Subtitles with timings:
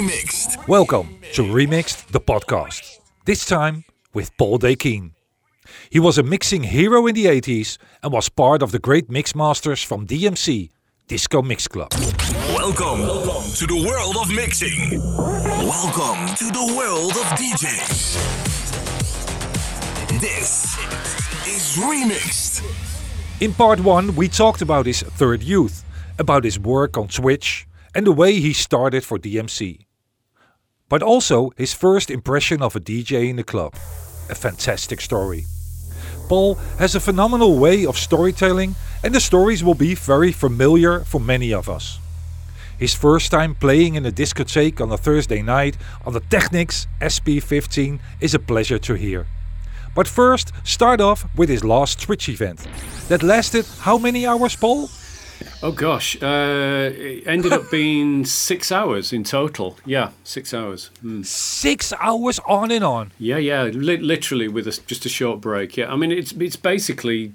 [0.00, 0.66] Remixed.
[0.66, 3.00] Welcome to Remixed, the podcast.
[3.26, 3.84] This time
[4.14, 5.10] with Paul Dakeyne.
[5.90, 9.84] He was a mixing hero in the 80s and was part of the great mixmasters
[9.84, 10.70] from DMC,
[11.06, 11.90] Disco Mix Club.
[12.48, 13.00] Welcome
[13.56, 14.98] to the world of mixing.
[15.68, 18.16] Welcome to the world of DJs.
[20.18, 20.78] This
[21.46, 22.64] is Remixed.
[23.42, 25.84] In part 1, we talked about his third youth,
[26.18, 29.84] about his work on Twitch, and the way he started for DMC.
[30.90, 33.74] But also his first impression of a DJ in the club.
[34.28, 35.46] A fantastic story.
[36.28, 41.20] Paul has a phenomenal way of storytelling, and the stories will be very familiar for
[41.20, 41.98] many of us.
[42.78, 48.00] His first time playing in a discotheque on a Thursday night on the Technics SP15
[48.20, 49.26] is a pleasure to hear.
[49.94, 52.66] But first, start off with his last Twitch event.
[53.08, 54.88] That lasted how many hours, Paul?
[55.62, 59.76] Oh gosh, uh, it ended up being six hours in total.
[59.84, 60.90] Yeah, six hours.
[61.04, 61.24] Mm.
[61.24, 63.12] Six hours on and on.
[63.18, 65.76] Yeah, yeah, li- literally with a, just a short break.
[65.76, 67.34] Yeah, I mean it's it's basically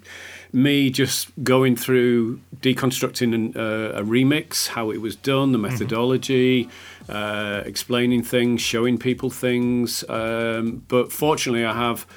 [0.51, 6.65] me just going through deconstructing an, uh, a remix, how it was done, the methodology,
[6.65, 7.11] mm-hmm.
[7.11, 10.03] uh, explaining things, showing people things.
[10.09, 12.07] Um, but fortunately, I have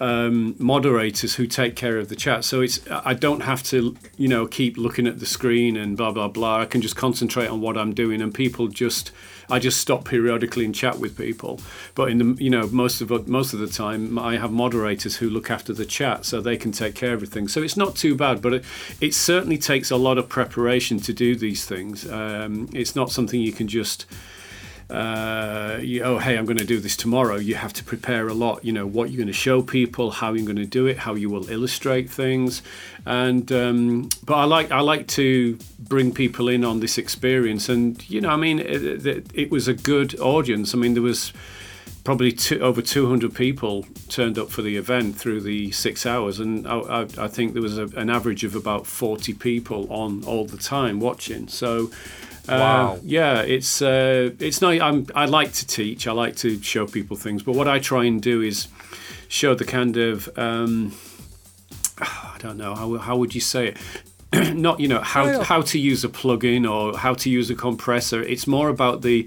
[0.00, 2.44] um, moderators who take care of the chat.
[2.44, 6.12] So it's I don't have to you know keep looking at the screen and blah
[6.12, 6.60] blah blah.
[6.60, 9.10] I can just concentrate on what I'm doing, and people just
[9.50, 11.60] I just stop periodically and chat with people.
[11.94, 15.28] But in the you know most of most of the time I have moderators who
[15.28, 17.48] look after the chat, so they can take care of everything.
[17.48, 18.64] So it's not too bad, but it,
[19.00, 22.08] it certainly takes a lot of preparation to do these things.
[22.08, 24.06] Um, it's not something you can just
[24.90, 27.36] uh, you, oh, hey, I'm going to do this tomorrow.
[27.36, 28.64] You have to prepare a lot.
[28.64, 31.14] You know what you're going to show people, how you're going to do it, how
[31.14, 32.62] you will illustrate things,
[33.04, 38.08] and um, but I like I like to bring people in on this experience, and
[38.08, 40.74] you know, I mean, it, it, it was a good audience.
[40.74, 41.32] I mean, there was
[42.08, 46.66] probably two, over 200 people turned up for the event through the six hours, and
[46.66, 50.46] I, I, I think there was a, an average of about 40 people on all
[50.46, 51.48] the time watching.
[51.48, 51.90] So
[52.48, 52.94] Wow.
[52.94, 54.80] Uh, yeah, it's uh, it's not.
[54.80, 56.06] I'm, I like to teach.
[56.06, 57.42] I like to show people things.
[57.42, 58.68] But what I try and do is
[59.28, 60.94] show the kind of um,
[61.98, 63.76] I don't know how how would you say it.
[64.54, 68.22] not you know how how to use a plugin or how to use a compressor.
[68.22, 69.26] It's more about the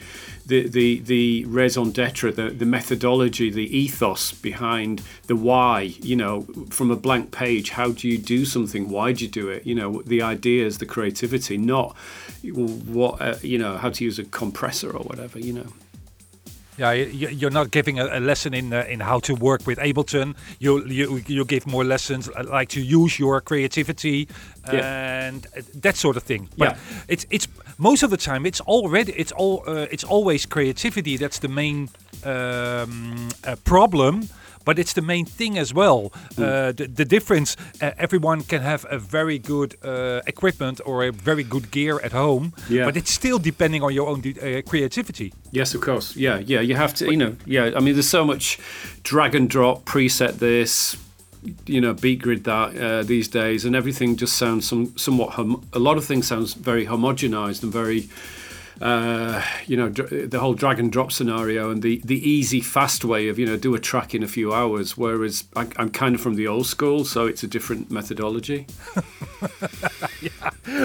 [0.52, 5.94] the the the raison d'être, the the methodology, the ethos behind the why.
[6.02, 8.90] You know, from a blank page, how do you do something?
[8.90, 9.66] Why do you do it?
[9.66, 11.96] You know, the ideas, the creativity, not
[12.44, 15.40] what uh, you know how to use a compressor or whatever.
[15.40, 15.70] You know.
[16.78, 20.36] Yeah, you're not giving a, lesson in uh, in how to work with Ableton.
[20.60, 24.28] You you you give more lessons uh, like to use your creativity
[24.74, 25.28] yeah.
[25.28, 25.48] and
[25.82, 26.50] that sort of thing.
[26.58, 26.78] But yeah.
[27.08, 27.48] it's it's
[27.82, 31.90] most of the time it's already it's all uh, it's always creativity that's the main
[32.24, 34.30] um, uh, problem
[34.64, 36.12] but it's the main thing as well.
[36.38, 41.12] Uh, the, the, difference, uh, everyone can have a very good uh, equipment or a
[41.12, 42.86] very good gear at home, yeah.
[42.86, 45.34] but it's still depending on your own uh, creativity.
[45.50, 46.16] Yes, of course.
[46.16, 46.62] Yeah, yeah.
[46.62, 47.72] You have to, you know, yeah.
[47.76, 48.60] I mean, there's so much
[49.02, 50.96] drag and drop, preset this,
[51.66, 55.38] you know, beat grid that uh, these days, and everything just sounds some somewhat.
[55.38, 58.10] a lot of things sounds very homogenized and very
[58.82, 63.28] uh, you know, the whole drag and drop scenario and the, the easy, fast way
[63.28, 64.98] of, you know, do a track in a few hours.
[64.98, 68.66] Whereas I, am kind of from the old school, so it's a different methodology.
[70.22, 70.32] yeah.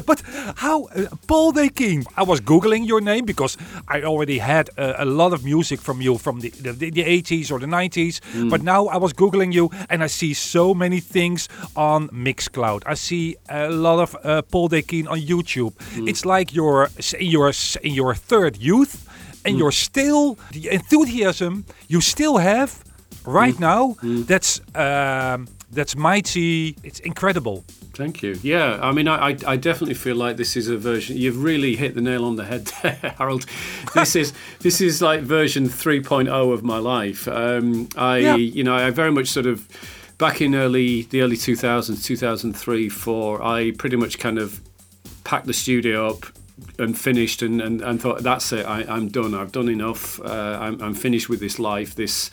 [0.04, 0.20] But
[0.56, 3.56] how, uh, Paul Dakeyne, I was Googling your name because
[3.88, 7.50] I already had a, a lot of music from you from the, the, the 80s
[7.50, 8.20] or the 90s.
[8.34, 8.50] Mm.
[8.50, 12.82] But now I was Googling you and I see so many things on Mixcloud.
[12.84, 15.72] I see a lot of uh, Paul Dakeyne on YouTube.
[15.94, 16.08] Mm.
[16.10, 17.54] It's like you're, you're
[17.86, 18.94] in your third youth
[19.44, 19.58] and mm.
[19.58, 22.84] you're still the enthusiasm you still have
[23.24, 23.60] right mm.
[23.60, 24.26] now mm.
[24.26, 27.64] that's um, that's mighty it's incredible
[27.96, 28.38] Thank you.
[28.42, 31.16] Yeah, I mean, I, I definitely feel like this is a version.
[31.16, 33.46] You've really hit the nail on the head there, Harold.
[33.94, 37.26] This is this is like version 3.0 of my life.
[37.26, 38.36] Um, I, yeah.
[38.36, 39.66] you know, I very much sort of
[40.18, 43.42] back in early the early 2000s, 2003, 4.
[43.42, 44.60] I pretty much kind of
[45.24, 46.26] packed the studio up,
[46.78, 50.58] and finished and, and, and thought that's it I, am done I've done enough uh,
[50.60, 52.30] I'm, I'm finished with this life this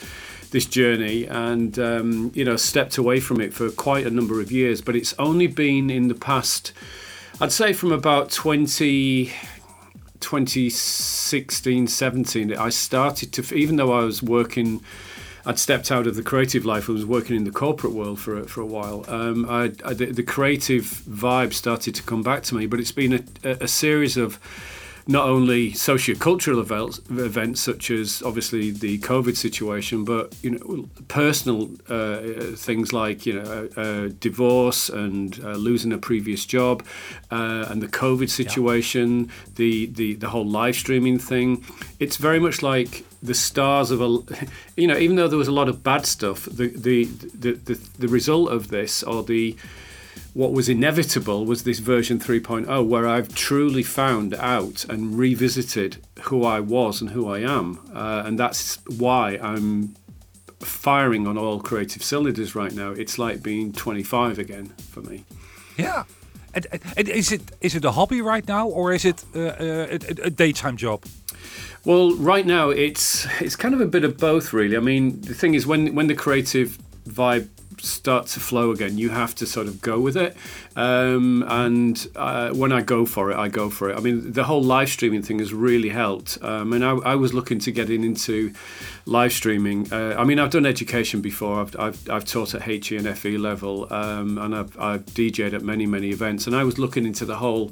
[0.52, 1.26] this journey.
[1.26, 4.96] And um, you know stepped away from it for quite a number of years but
[4.96, 6.72] it's only been in the past
[7.42, 9.32] I'd say from about 20
[10.20, 14.82] 2016 17 I started to even though I was working
[15.46, 16.90] I'd stepped out of the creative life.
[16.90, 19.06] I was working in the corporate world for a, for a while.
[19.08, 22.94] Um, I, I, the, the, creative vibe started to come back to me, but it's
[22.94, 24.40] been a, a, series of
[25.06, 31.70] not only socio-cultural events, events such as obviously the COVID situation, but you know personal
[31.90, 32.22] uh,
[32.56, 36.86] things like you know uh, divorce and uh, losing a previous job,
[37.32, 39.32] uh, and the COVID situation, yeah.
[39.56, 41.66] the, the the whole live streaming thing.
[42.00, 44.20] It's very much like the stars of a
[44.78, 47.90] you know even though there was a lot of bad stuff, the the the, the,
[47.98, 49.56] the result of this or the
[50.34, 56.44] what was inevitable was this version 3.0 where I've truly found out and revisited who
[56.44, 57.80] I was and who I am.
[57.94, 59.96] Uh, and that's why I'm
[60.60, 62.92] firing on all creative cylinders right now.
[62.92, 65.26] It's like being 25 again for me.
[65.78, 66.04] Yeah.
[66.56, 66.68] And,
[66.98, 70.28] and is it is it a hobby right now or is it uh, uh a,
[70.28, 71.04] a daytime job?
[71.86, 74.78] Well, right now it's it's kind of a bit of both, really.
[74.78, 76.78] I mean, the thing is, when when the creative
[77.08, 77.50] vibe
[77.84, 80.36] starts to flow again, you have to sort of go with it.
[80.76, 83.98] Um, and uh, when I go for it, I go for it.
[83.98, 86.38] I mean, the whole live streaming thing has really helped.
[86.42, 88.54] Um, and I, I, was looking to getting into
[89.06, 89.92] live streaming.
[89.92, 91.62] Uh, I mean, I've done education before.
[91.62, 95.62] I've, I've, I've taught at HE and FE level, um, and I've, I've DJed at
[95.62, 96.48] many, many events.
[96.48, 97.72] And I was looking into the whole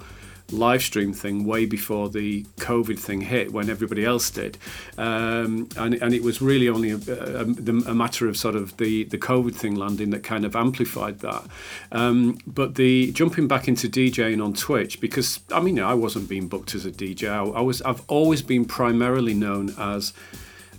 [0.52, 4.58] live stream thing way before the COVID thing hit when everybody else did.
[4.98, 9.06] Um, and, and it was really only a, a, a, matter of sort of the,
[9.06, 11.44] the COVID thing landing that kind of amplified that.
[11.92, 16.48] Um, but the jumping back into DJing on Twitch, because I mean, I wasn't being
[16.48, 17.30] booked as a DJ.
[17.30, 20.14] I, I was, I've always been primarily known as,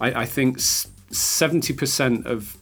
[0.00, 2.56] I, I think, 70% of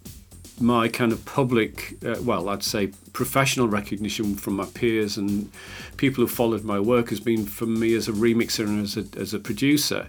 [0.60, 5.50] my kind of public, uh, well, I'd say professional recognition from my peers and
[5.96, 9.04] people who followed my work has been for me as a remixer and as a,
[9.18, 10.08] as a producer.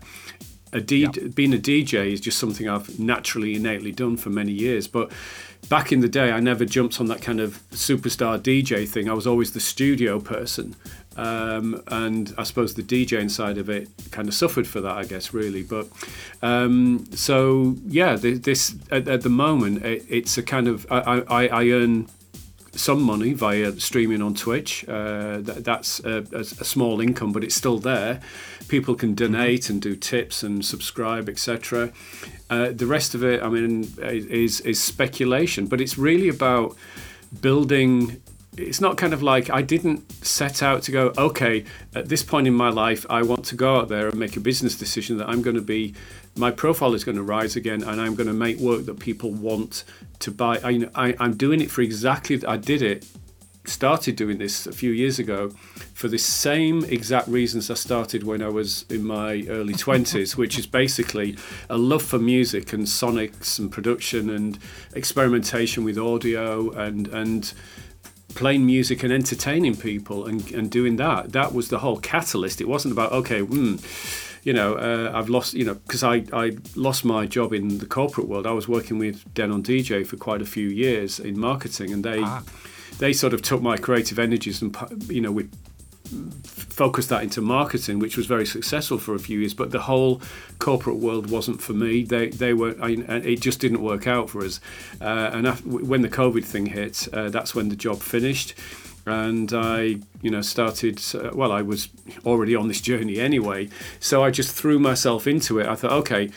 [0.73, 1.27] A D- yeah.
[1.33, 4.87] Being a DJ is just something I've naturally, innately done for many years.
[4.87, 5.11] But
[5.69, 9.09] back in the day, I never jumped on that kind of superstar DJ thing.
[9.09, 10.75] I was always the studio person.
[11.17, 15.03] Um, and I suppose the DJing side of it kind of suffered for that, I
[15.03, 15.61] guess, really.
[15.61, 15.87] But
[16.41, 21.47] um, so yeah, this at, at the moment it, it's a kind of I, I,
[21.47, 22.07] I, earn
[22.73, 24.87] some money via streaming on Twitch.
[24.87, 28.21] Uh, that, that's a, a, small income, but it's still there.
[28.69, 31.91] People can donate and do tips and subscribe, etc.
[32.49, 36.77] Uh, the rest of it, I mean, is is speculation, but it's really about
[37.41, 38.20] building
[38.57, 41.63] it's not kind of like I didn't set out to go, okay,
[41.95, 44.41] at this point in my life, I want to go out there and make a
[44.41, 45.93] business decision that I'm going to be,
[46.35, 49.31] my profile is going to rise again and I'm going to make work that people
[49.31, 49.85] want
[50.19, 50.57] to buy.
[50.63, 53.07] I, I, I'm doing it for exactly, I did it,
[53.65, 55.49] started doing this a few years ago
[55.93, 60.57] for the same exact reasons I started when I was in my early 20s, which
[60.57, 61.37] is basically
[61.69, 64.57] a love for music and sonics and production and
[64.95, 67.53] experimentation with audio and, and,
[68.35, 71.31] playing music and entertaining people and, and doing that.
[71.31, 72.61] That was the whole catalyst.
[72.61, 73.75] It wasn't about, okay, hmm,
[74.43, 77.85] you know, uh, I've lost, you know, because I, I lost my job in the
[77.85, 78.47] corporate world.
[78.47, 82.21] I was working with Denon DJ for quite a few years in marketing, and they
[82.23, 82.43] ah.
[82.97, 84.75] they sort of took my creative energies and,
[85.07, 85.47] you know, we
[86.43, 89.53] focused that into marketing, which was very successful for a few years.
[89.53, 90.21] But the whole
[90.59, 92.03] corporate world wasn't for me.
[92.03, 92.75] They they were.
[92.81, 94.59] I, it just didn't work out for us.
[94.99, 98.53] Uh, and after, when the COVID thing hit, uh, that's when the job finished.
[99.05, 101.01] And I, you know, started.
[101.13, 101.89] Uh, well, I was
[102.25, 103.69] already on this journey anyway,
[103.99, 105.67] so I just threw myself into it.
[105.67, 106.29] I thought, okay,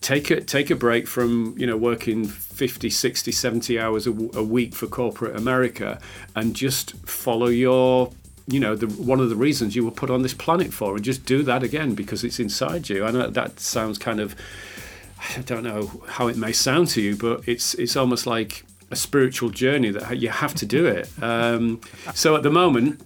[0.00, 4.42] take a take a break from you know working 50 60 70 hours a, a
[4.42, 6.00] week for corporate america
[6.34, 8.10] and just follow your
[8.46, 11.04] you know, the, one of the reasons you were put on this planet for, and
[11.04, 13.04] just do that again because it's inside you.
[13.04, 14.34] I know that sounds kind of,
[15.36, 18.96] I don't know how it may sound to you, but it's it's almost like a
[18.96, 21.08] spiritual journey that you have to do it.
[21.22, 21.80] Um,
[22.14, 23.00] so at the moment,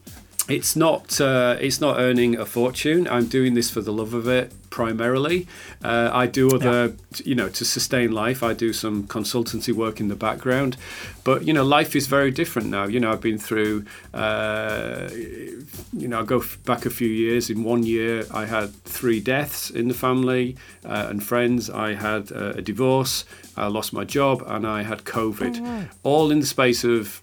[0.49, 3.09] it's not uh, it's not earning a fortune.
[3.09, 5.47] I'm doing this for the love of it primarily.
[5.83, 7.23] Uh, I do other, yeah.
[7.25, 8.43] you know, to sustain life.
[8.43, 10.77] I do some consultancy work in the background,
[11.25, 12.85] but you know, life is very different now.
[12.85, 17.51] You know, I've been through, uh, you know, I go back a few years.
[17.51, 21.71] In one year, I had three deaths in the family uh, and friends.
[21.71, 23.25] I had uh, a divorce.
[23.57, 27.21] I lost my job, and I had COVID, oh, all in the space of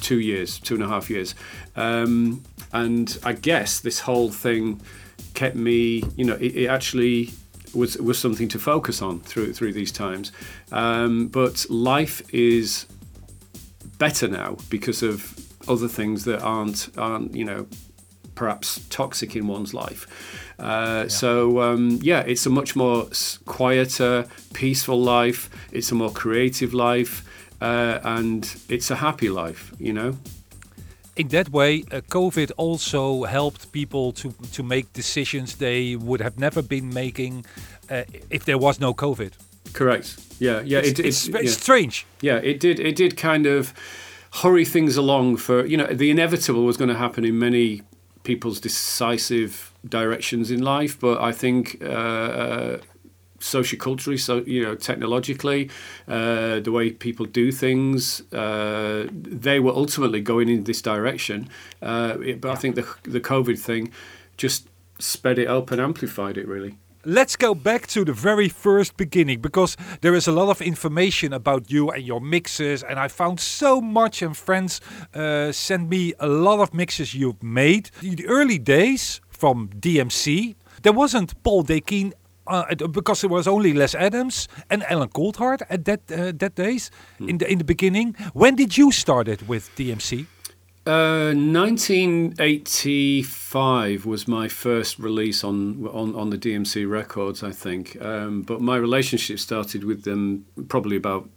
[0.00, 1.34] two years, two and a half years.
[1.74, 4.80] Um, and I guess this whole thing
[5.34, 7.30] kept me, you know, it, it actually
[7.74, 10.32] was was something to focus on through through these times.
[10.72, 12.86] Um, but life is
[13.98, 15.34] better now because of
[15.68, 17.66] other things that aren't aren't you know
[18.34, 20.06] perhaps toxic in one's life.
[20.58, 21.08] Uh, yeah.
[21.08, 23.08] So um, yeah, it's a much more
[23.46, 25.50] quieter, peaceful life.
[25.72, 27.25] It's a more creative life,
[27.60, 29.72] uh, and it's a happy life.
[29.78, 30.12] You know.
[31.16, 36.38] in that way, uh, COVID also helped people to to make decisions they would have
[36.38, 37.44] never been making
[37.90, 39.32] uh, if there was no COVID.
[39.72, 40.16] Correct.
[40.38, 40.78] Yeah, yeah.
[40.78, 41.50] It's, it, it- it's, it's yeah.
[41.62, 42.06] strange.
[42.22, 42.78] Yeah, it did.
[42.80, 43.72] It did kind of
[44.42, 47.80] hurry things along for you know the inevitable was going to happen in many
[48.22, 49.52] people's decisive
[49.88, 51.76] directions in life, but I think.
[51.82, 52.78] Uh, uh,
[53.54, 55.70] socioculturally so you know technologically
[56.08, 61.38] uh, the way people do things uh, they were ultimately going in this direction
[61.82, 62.86] uh, it- but I think the
[63.16, 63.90] the COVID thing
[64.36, 66.72] just sped it up and amplified it really
[67.08, 71.32] Let's go back to the very first beginning because there is a lot of information
[71.32, 74.22] about you and your mixes, and I found so much.
[74.22, 74.80] And friends
[75.14, 77.90] uh, sent me a lot of mixes you've made.
[78.02, 82.12] In the early days from DMC, there wasn't Paul Dakeyne.
[82.48, 86.54] Uh, it- because there was only Les Adams and Alan Coulthard at that uh, that
[86.54, 88.14] days in the in the beginning.
[88.34, 90.26] When did you start it with DMC?
[90.88, 91.32] Uh,
[92.46, 97.96] 1985 was my first release on on, on the DMC records, I think.
[98.00, 101.28] Um, but my relationship started with them probably about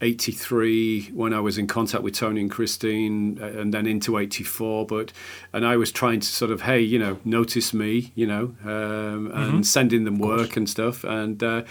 [0.00, 4.86] 83 when I was in contact with Tony and Christine, and then into 84.
[4.86, 5.12] But
[5.52, 9.30] and I was trying to sort of, hey, you know, notice me, you know, um,
[9.32, 11.02] and sending them work and stuff.
[11.04, 11.64] And uh,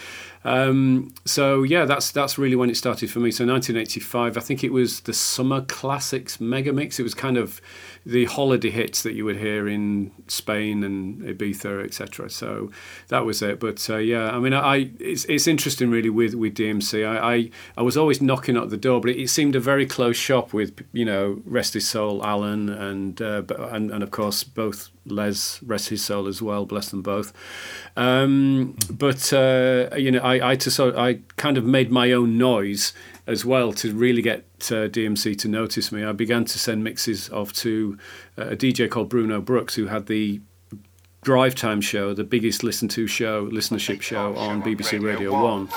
[0.46, 3.32] um, so yeah, that's that's really when it started for me.
[3.32, 7.00] So 1985, I think it was the Summer Classics Mega Mix.
[7.00, 7.60] It was kind of
[8.06, 12.30] the holiday hits that you would hear in Spain and Ibiza, etc.
[12.30, 12.70] So
[13.08, 13.60] that was it.
[13.60, 17.04] But uh, yeah, I mean, I it's, it's interesting really with with DMC.
[17.04, 19.88] I, I I was always knocking at the door, but it, it seemed a very
[19.88, 24.44] close shop with you know rest his soul, Alan, and uh, and and of course
[24.44, 27.34] both Les rest his soul as well, bless them both.
[27.96, 32.38] Um, but uh, you know, I I to sort I kind of made my own
[32.38, 32.94] noise
[33.28, 36.04] as well to really get uh, DMC to notice me.
[36.04, 37.98] I began to send mixes off to
[38.38, 40.42] uh, a DJ called Bruno Brooks, who had the
[41.24, 45.70] Drive Time show, the biggest listened to show, listenership show on BBC Radio One.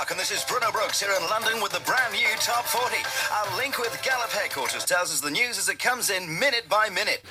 [0.00, 1.72] Good afternoon, it's exactly 5 o'clock, and this is Bruno Brooks here in London with
[1.72, 2.96] the brand new Top 40.
[3.34, 6.88] Our link with Gallup headquarters tells us the news as it comes in minute by
[6.88, 7.22] minute.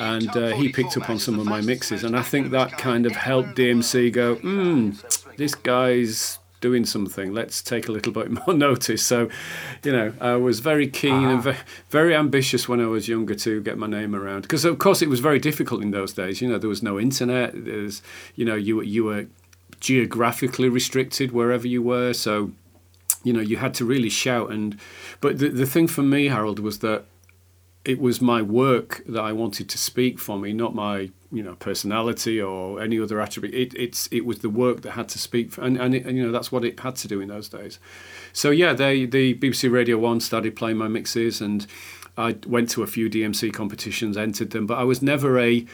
[0.00, 3.06] and uh, he picked up on some of my mixes, and I think that kind
[3.06, 4.92] of helped DMC go, hmm,
[5.36, 7.32] this guy's doing something.
[7.32, 9.04] Let's take a little bit more notice.
[9.04, 9.28] So,
[9.84, 11.54] you know, I was very keen and ve-
[11.90, 14.42] very ambitious when I was younger to get my name around.
[14.42, 16.40] Because of course it was very difficult in those days.
[16.40, 17.52] You know, there was no internet.
[17.54, 18.02] There's,
[18.34, 19.26] you know, you you were
[19.80, 22.12] geographically restricted wherever you were.
[22.12, 22.52] So
[23.26, 24.78] you know you had to really shout and
[25.20, 27.04] but the, the thing for me harold was that
[27.84, 31.56] it was my work that i wanted to speak for me not my you know
[31.56, 35.50] personality or any other attribute it, it's it was the work that had to speak
[35.50, 37.48] for, and, and, it, and you know that's what it had to do in those
[37.48, 37.80] days
[38.32, 41.66] so yeah they the bbc radio 1 started playing my mixes and
[42.16, 45.66] i went to a few dmc competitions entered them but i was never a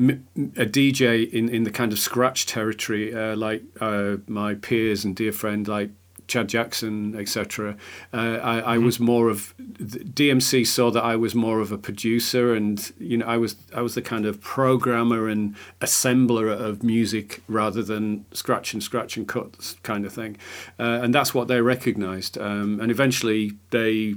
[0.00, 5.14] a DJ in, in the kind of scratch territory, uh, like uh, my peers and
[5.14, 5.90] dear friend like
[6.30, 7.76] Chad Jackson, etc.
[8.14, 12.54] Uh, I, I was more of DMC saw that I was more of a producer,
[12.54, 17.42] and you know I was I was the kind of programmer and assembler of music
[17.48, 20.36] rather than scratch and scratch and cut kind of thing,
[20.78, 22.38] uh, and that's what they recognised.
[22.38, 24.14] Um, and eventually they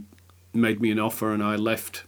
[0.53, 2.03] made me an offer, and I left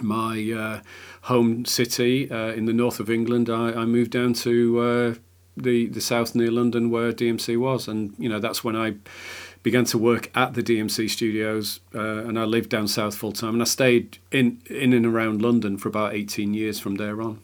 [0.00, 0.80] my uh,
[1.22, 3.48] home city uh, in the north of England.
[3.50, 5.14] I, I moved down to uh,
[5.56, 8.94] the the south near London, where DMC was, and you know that's when I
[9.62, 13.54] began to work at the DMC studios, uh, and I lived down south full time,
[13.54, 17.40] and I stayed in in and around London for about eighteen years from there on.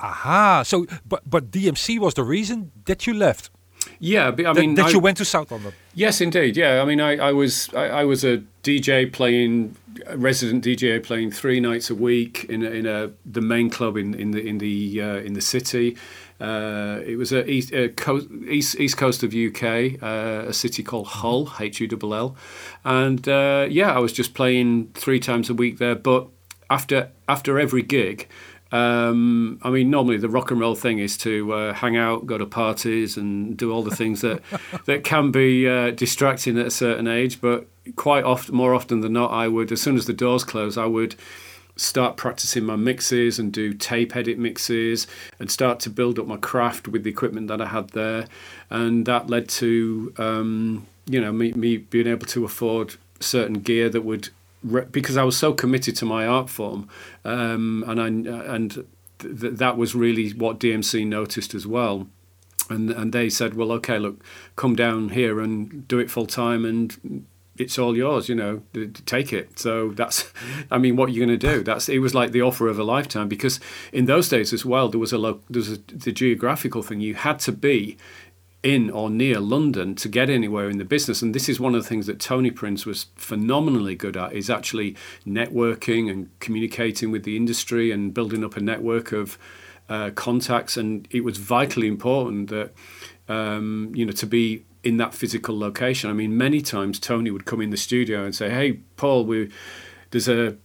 [0.00, 0.62] Aha.
[0.64, 3.50] So, but but DMC was the reason that you left.
[3.98, 5.72] Yeah, but I That, mean, that I- you went to South London.
[5.94, 6.56] Yes, indeed.
[6.56, 9.76] Yeah, I mean, I, I was I, I was a DJ playing
[10.16, 14.12] resident DJ playing three nights a week in a, in a the main club in
[14.14, 15.96] in the in the uh, in the city.
[16.40, 20.82] Uh, it was a east, a coast, east east coast of UK, uh, a city
[20.82, 22.36] called Hull, H U L L,
[22.84, 25.94] and uh, yeah, I was just playing three times a week there.
[25.94, 26.26] But
[26.68, 28.28] after after every gig,
[28.72, 32.36] um, I mean, normally the rock and roll thing is to uh, hang out, go
[32.36, 34.42] to parties, and do all the things that
[34.86, 37.40] that can be uh, distracting at a certain age.
[37.40, 40.76] But quite often, more often than not, I would, as soon as the doors close,
[40.76, 41.14] I would
[41.76, 45.06] start practicing my mixes and do tape edit mixes
[45.38, 48.26] and start to build up my craft with the equipment that I had there,
[48.68, 53.88] and that led to um, you know me, me being able to afford certain gear
[53.88, 54.30] that would
[54.66, 56.88] re- because I was so committed to my art form,
[57.24, 58.06] um, and I
[58.54, 58.86] and
[59.18, 62.08] th- that was really what DMC noticed as well,
[62.68, 64.22] and and they said, well, okay, look,
[64.56, 67.24] come down here and do it full time, and
[67.58, 68.62] it's all yours, you know,
[69.06, 69.58] take it.
[69.58, 70.30] So that's,
[70.70, 71.62] I mean, what are you going to do?
[71.62, 73.60] That's it was like the offer of a lifetime because
[73.92, 77.00] in those days as well, there was a lo- there was a, the geographical thing.
[77.00, 77.96] You had to be
[78.66, 81.22] in or near London to get anywhere in the business.
[81.22, 84.50] And this is one of the things that Tony Prince was phenomenally good at is
[84.50, 89.38] actually networking and communicating with the industry and building up a network of
[89.88, 90.76] uh, contacts.
[90.76, 92.72] And it was vitally important that
[93.28, 96.10] um, you know to be in that physical location.
[96.10, 99.48] I mean, many times Tony would come in the studio and say, "Hey, Paul, we
[100.10, 100.56] there's a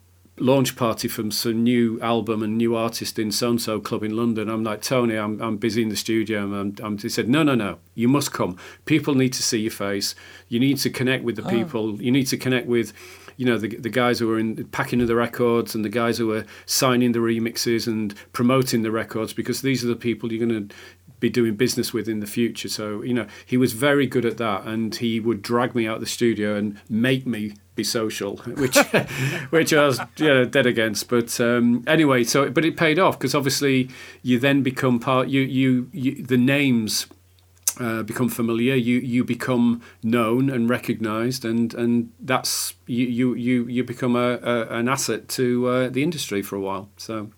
[0.42, 4.16] launch party from some new album and new artist in so and so club in
[4.16, 7.30] London." I'm like, "Tony, I'm I'm busy in the studio." And I'm, I'm, he said,
[7.30, 8.58] "No, no, no, you must come.
[8.86, 10.16] People need to see your face.
[10.50, 11.50] You need to connect with the oh.
[11.50, 12.02] people.
[12.02, 12.94] You need to connect with."
[13.38, 16.20] You know the the guys who are in packing of the records and the guys
[16.20, 20.46] who are signing the remixes and promoting the records because these are the people you're
[20.46, 20.76] going to
[21.22, 22.68] be doing business with in the future.
[22.68, 25.96] So, you know, he was very good at that and he would drag me out
[25.96, 28.78] of the studio and make me be social, which
[29.50, 31.10] which I was you know, dead against.
[31.10, 33.90] But um, anyway, so but it paid off because obviously
[34.22, 37.08] you then become part you you, you the names
[37.80, 38.76] uh, become familiar.
[38.76, 44.40] You you become known and recognised, and and that's you you you, you become a,
[44.44, 46.90] a an asset to uh, the industry for a while.
[46.98, 47.32] So.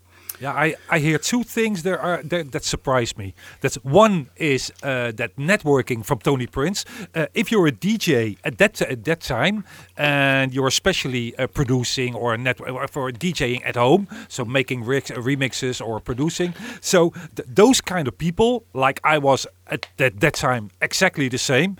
[0.44, 3.34] Yeah, I, I hear two things there are that, that surprise me.
[3.62, 6.84] That's one is uh, that networking from Tony Prince.
[7.16, 9.64] Uh, if you're a DJ at that at that time
[9.96, 15.80] and you're especially uh, producing or net for DJing at home, so making rigs, remixes
[15.80, 20.72] or producing, so th- those kind of people, like I was at that, that time,
[20.82, 21.78] exactly the same.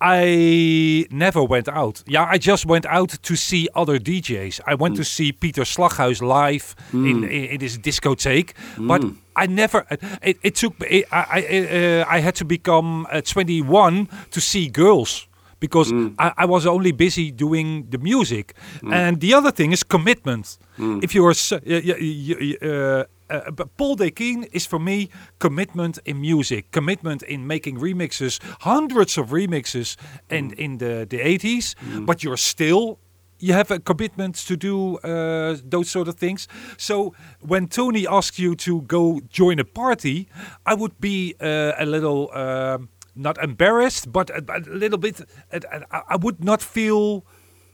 [0.00, 2.02] I never went out.
[2.06, 4.60] Yeah, I just went out to see other DJs.
[4.66, 8.52] I went to see Peter Slaghuis live in, in in his discotheque,
[8.88, 9.02] but
[9.36, 9.84] I never.
[10.22, 10.74] It, it took.
[10.90, 15.28] It, I I, uh, I had to become uh, 21 to see girls
[15.60, 18.54] because I, I was only busy doing the music.
[18.92, 20.58] And the other thing is commitment.
[21.02, 25.08] If you're, s- y- y- y- y- uh, uh, but Paul Dakeyne is for me
[25.38, 29.96] commitment in music, commitment in making remixes, hundreds of remixes
[30.30, 31.74] in, in the, the 80s,
[32.06, 32.98] but you're still
[33.40, 36.48] you have a commitment to do uh, those sort of things.
[36.78, 40.28] So when Tony asked you to go join a party,
[40.64, 45.20] I would be uh, a little um, not embarrassed, but a, a little bit.
[45.52, 45.58] uh,
[45.90, 47.24] I I would not feel.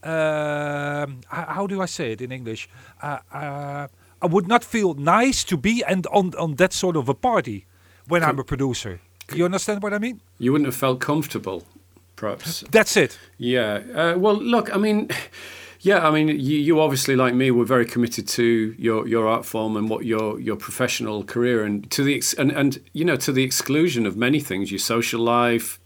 [0.02, 2.68] Um, h- how do I say it in English?
[4.22, 7.66] I would not feel nice to be and on on that sort of a party
[8.08, 9.00] when I'm a producer.
[9.34, 10.20] You understand what I mean?
[10.38, 11.62] You wouldn't have felt comfortable,
[12.16, 12.64] perhaps.
[12.70, 13.18] That's it.
[13.38, 13.82] Yeah.
[13.94, 15.08] Uh, well, look, I mean,
[15.80, 19.46] yeah, I mean, you, you obviously, like me, were very committed to your, your art
[19.46, 23.16] form and what your your professional career, and to the ex- and, and you know
[23.16, 25.79] to the exclusion of many things, your social life,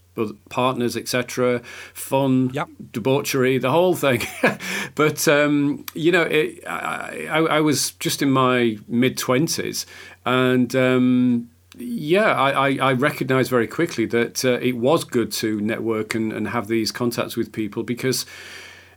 [0.49, 1.61] partners, etc.,
[1.93, 2.69] fun, Yep.
[2.91, 4.21] debauchery, the whole thing.
[4.95, 9.85] but um, you know, it, I, I, I was just in my mid twenties,
[10.25, 10.75] and.
[10.75, 16.15] Um, yeah, I, I, I recognised very quickly that uh, it was good to network
[16.15, 18.25] and, and have these contacts with people because,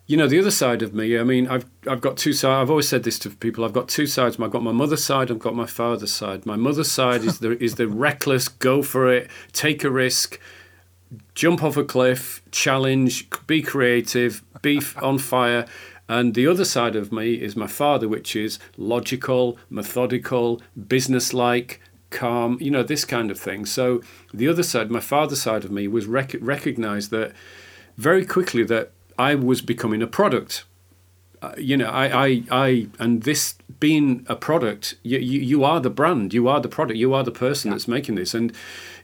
[0.06, 1.18] you know, the other side of me.
[1.18, 2.62] I mean, I've I've got two sides.
[2.62, 3.64] I've always said this to people.
[3.64, 4.38] I've got two sides.
[4.38, 5.28] I've got my mother's side.
[5.30, 6.46] I've got my father's side.
[6.46, 10.38] My mother's side is the is the reckless, go for it, take a risk,
[11.34, 15.66] jump off a cliff, challenge, be creative, be on fire.
[16.08, 22.56] And the other side of me is my father, which is logical, methodical, businesslike, calm,
[22.60, 23.66] you know, this kind of thing.
[23.66, 24.00] So
[24.32, 27.32] the other side, my father's side of me, was rec- recognized that
[27.96, 30.64] very quickly that I was becoming a product.
[31.42, 35.80] Uh, you know, I, I, I, and this being a product, you, you, you are
[35.80, 38.34] the brand, you are the product, you are the person that's making this.
[38.34, 38.52] And,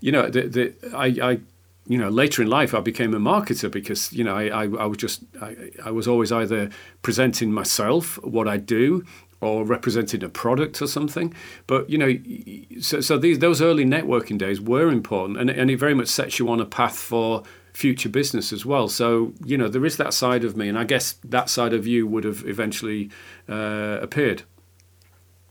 [0.00, 1.40] you know, the, the, I, I,
[1.86, 4.86] you know, later in life, I became a marketer because, you know, I, I, I
[4.86, 6.70] was just, I, I was always either
[7.02, 9.04] presenting myself, what I do,
[9.44, 11.34] or representing a product or something.
[11.66, 15.76] But you know, so, so these those early networking days were important, and and it
[15.76, 17.42] very much sets you on a path for
[17.74, 18.88] future business as well.
[18.88, 21.86] So you know, there is that side of me, and I guess that side of
[21.86, 23.10] you would have eventually
[23.48, 24.42] uh, appeared.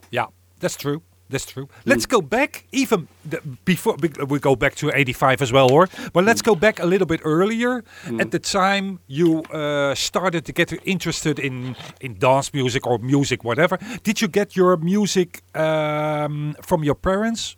[0.09, 0.27] Yeah,
[0.59, 1.03] that's true.
[1.33, 1.65] That's true.
[1.65, 1.89] Hmm.
[1.89, 3.95] Let's go back even the, before
[4.29, 6.51] we, go back to 85 as well, or but let's hmm.
[6.51, 7.83] go back a little bit earlier.
[8.05, 8.21] Hmm.
[8.21, 13.43] At the time you uh, started to get interested in in dance music or music,
[13.43, 13.79] whatever.
[14.03, 17.57] Did you get your music um, from your parents?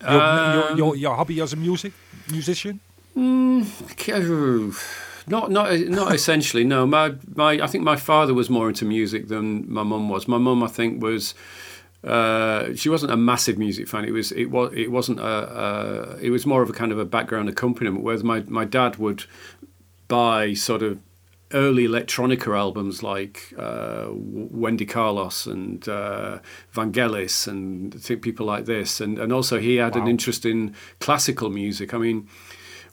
[0.00, 1.92] Your, your, um, your, your hobby as a music
[2.30, 2.80] musician?
[5.26, 6.64] Not not not essentially.
[6.64, 10.28] No, my my I think my father was more into music than my mum was.
[10.28, 11.34] My mum, I think, was.
[12.06, 14.04] Uh, she wasn't a massive music fan.
[14.04, 16.98] It was it was it wasn't a, a it was more of a kind of
[16.98, 18.04] a background accompaniment.
[18.04, 19.24] Whereas my, my dad would
[20.06, 21.00] buy sort of
[21.52, 26.38] early electronica albums like uh, Wendy Carlos and uh,
[26.74, 29.00] Vangelis and people like this.
[29.00, 30.02] And, and also he had wow.
[30.02, 31.94] an interest in classical music.
[31.94, 32.28] I mean,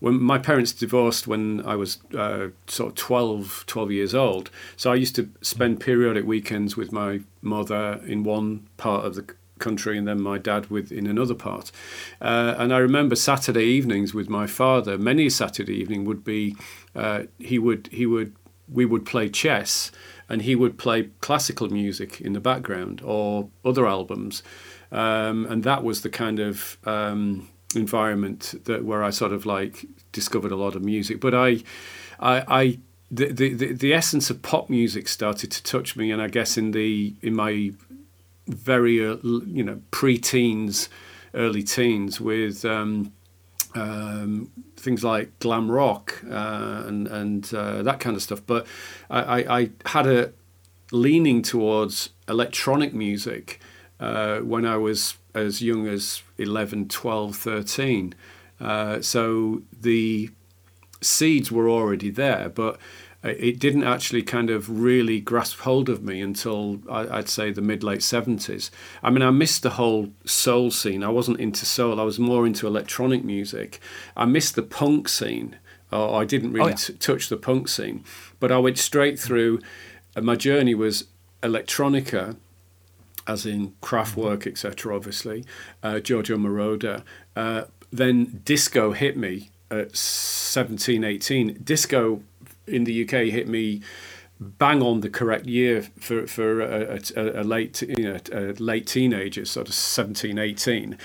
[0.04, 4.92] when my parents divorced when I was uh, sort of 12, 12 years old, so
[4.92, 9.98] I used to spend periodic weekends with my mother in one part of the country
[9.98, 11.72] and then my dad with in another part.
[12.20, 14.98] Uh, and I remember Saturday evenings with my father.
[14.98, 16.58] Many Saturday evening would be
[16.94, 18.36] uh, he would he would
[18.68, 19.90] we would play chess
[20.28, 24.44] and he would play classical music in the background or other albums.
[24.92, 29.86] Um, and that was the kind of um, environment that where I sort of like
[30.12, 31.20] discovered a lot of music.
[31.20, 31.64] But I,
[32.20, 32.80] I, I
[33.12, 36.72] the, the, the essence of pop music started to touch me, and I guess in
[36.72, 37.72] the in my
[38.48, 40.90] very uh, you know pre-teens,
[41.34, 43.14] early teens with um,
[43.76, 48.42] um, things like glam rock uh, and and uh, that kind of stuff.
[48.46, 48.66] But
[49.10, 50.32] I, I, had a
[50.92, 53.60] leaning towards electronic music
[54.00, 58.16] uh, when I was as young as 11, 12, 13.
[58.60, 60.30] Uh, so the
[61.02, 62.80] seeds were already there, but
[63.24, 67.82] it didn't actually kind of really grasp hold of me until I'd say the mid
[67.82, 68.70] late 70s.
[69.02, 71.04] I mean, I missed the whole soul scene.
[71.04, 73.80] I wasn't into soul, I was more into electronic music.
[74.18, 75.58] I missed the punk scene,
[75.92, 76.76] or I didn't really oh, yeah.
[76.76, 78.04] t- touch the punk scene,
[78.42, 79.62] but I went straight through.
[80.16, 81.06] Uh, my journey was
[81.42, 82.36] electronica,
[83.28, 85.46] as in Kraftwerk, etc., obviously,
[85.82, 87.04] uh, Giorgio Moroder.
[87.36, 91.62] Uh, then disco hit me at 17, 18.
[91.64, 92.22] Disco
[92.68, 93.82] in the UK hit me
[94.40, 98.88] bang on the correct year for for a, a, a late you know a late
[98.88, 100.98] teenager, sort of 17, 18.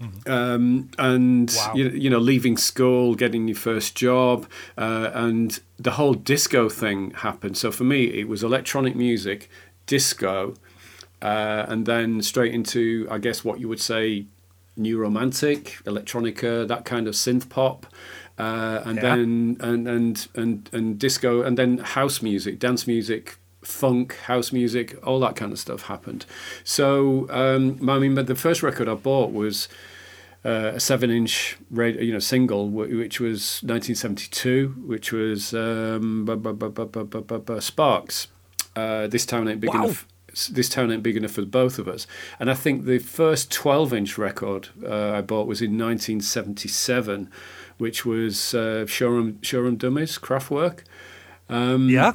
[0.00, 0.30] Mm-hmm.
[0.30, 1.72] Um, and wow.
[1.74, 4.46] you, you, know, leaving school, getting your first job,
[4.76, 7.56] uh, and the whole disco thing happened.
[7.56, 9.48] So for me, it was electronic music,
[9.86, 10.54] disco,
[11.22, 14.26] uh, and then straight into, I guess, what you would say,
[14.76, 17.86] new romantic, electronica, that kind of synth pop
[18.38, 19.02] uh, and yeah.
[19.02, 24.96] then and, and and and disco, and then house music, dance music, funk, house music,
[25.06, 26.26] all that kind of stuff happened.
[26.64, 29.68] So um, I mean, but the first record I bought was.
[30.46, 36.26] Uh, a seven-inch, radio, you know, single, which was 1972, which was um,
[37.60, 38.26] Sparks.
[38.76, 39.84] Uh, this town ain't big wow.
[39.84, 40.06] enough.
[40.50, 42.06] This town ain't big enough for both of us.
[42.38, 47.30] And I think the first 12-inch record uh, I bought was in 1977
[47.78, 50.80] which was uh, showroom showroom dummies, Kraftwerk.
[51.48, 52.12] Um, yeah.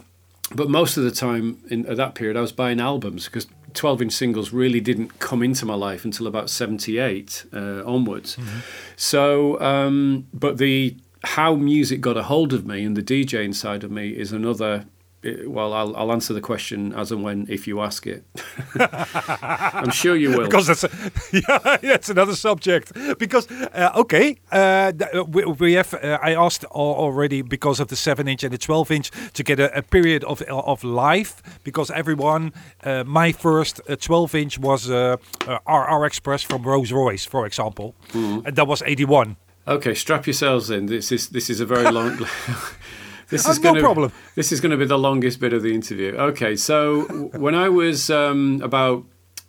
[0.53, 4.01] But most of the time in at that period, I was buying albums because 12
[4.03, 8.35] inch singles really didn't come into my life until about 78 uh, onwards.
[8.35, 8.59] Mm-hmm.
[8.95, 13.83] So, um, but the how music got a hold of me and the DJ inside
[13.83, 14.85] of me is another
[15.45, 18.23] well, I'll, I'll answer the question as and when if you ask it.
[18.79, 20.45] I'm sure you will.
[20.45, 20.89] Because that's a,
[21.33, 22.93] yeah, that's another subject.
[23.17, 24.93] Because uh, okay, uh,
[25.27, 25.93] we, we, have.
[25.93, 29.59] Uh, I asked already because of the seven inch and the twelve inch to get
[29.59, 31.41] a, a period of of life.
[31.63, 32.53] Because everyone,
[32.83, 35.17] uh, my first uh, twelve inch was uh,
[35.67, 38.45] RR Express from Rose Royce, for example, mm.
[38.45, 39.35] and that was eighty one.
[39.67, 40.85] Okay, strap yourselves in.
[40.85, 42.19] This is this is a very long.
[43.29, 44.11] This is no gonna, problem.
[44.35, 46.15] This is going to be the longest bit of the interview.
[46.15, 47.03] Okay, so
[47.37, 49.05] when I was um, about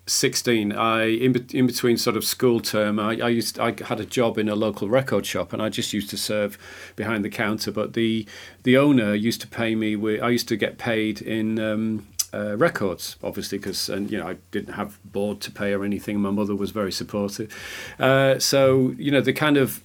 [0.07, 4.05] 16 i in, in between sort of school term I, I used i had a
[4.05, 6.59] job in a local record shop and i just used to serve
[6.97, 8.27] behind the counter but the
[8.65, 12.57] the owner used to pay me with, i used to get paid in um, uh,
[12.57, 16.21] records, obviously, because and you know I didn't have board to pay or anything.
[16.21, 17.53] My mother was very supportive,
[17.99, 19.83] uh, so you know the kind of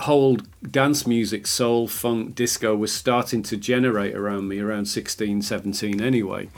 [0.00, 0.38] whole
[0.70, 6.48] dance music, soul, funk, disco was starting to generate around me around 16, 17 anyway.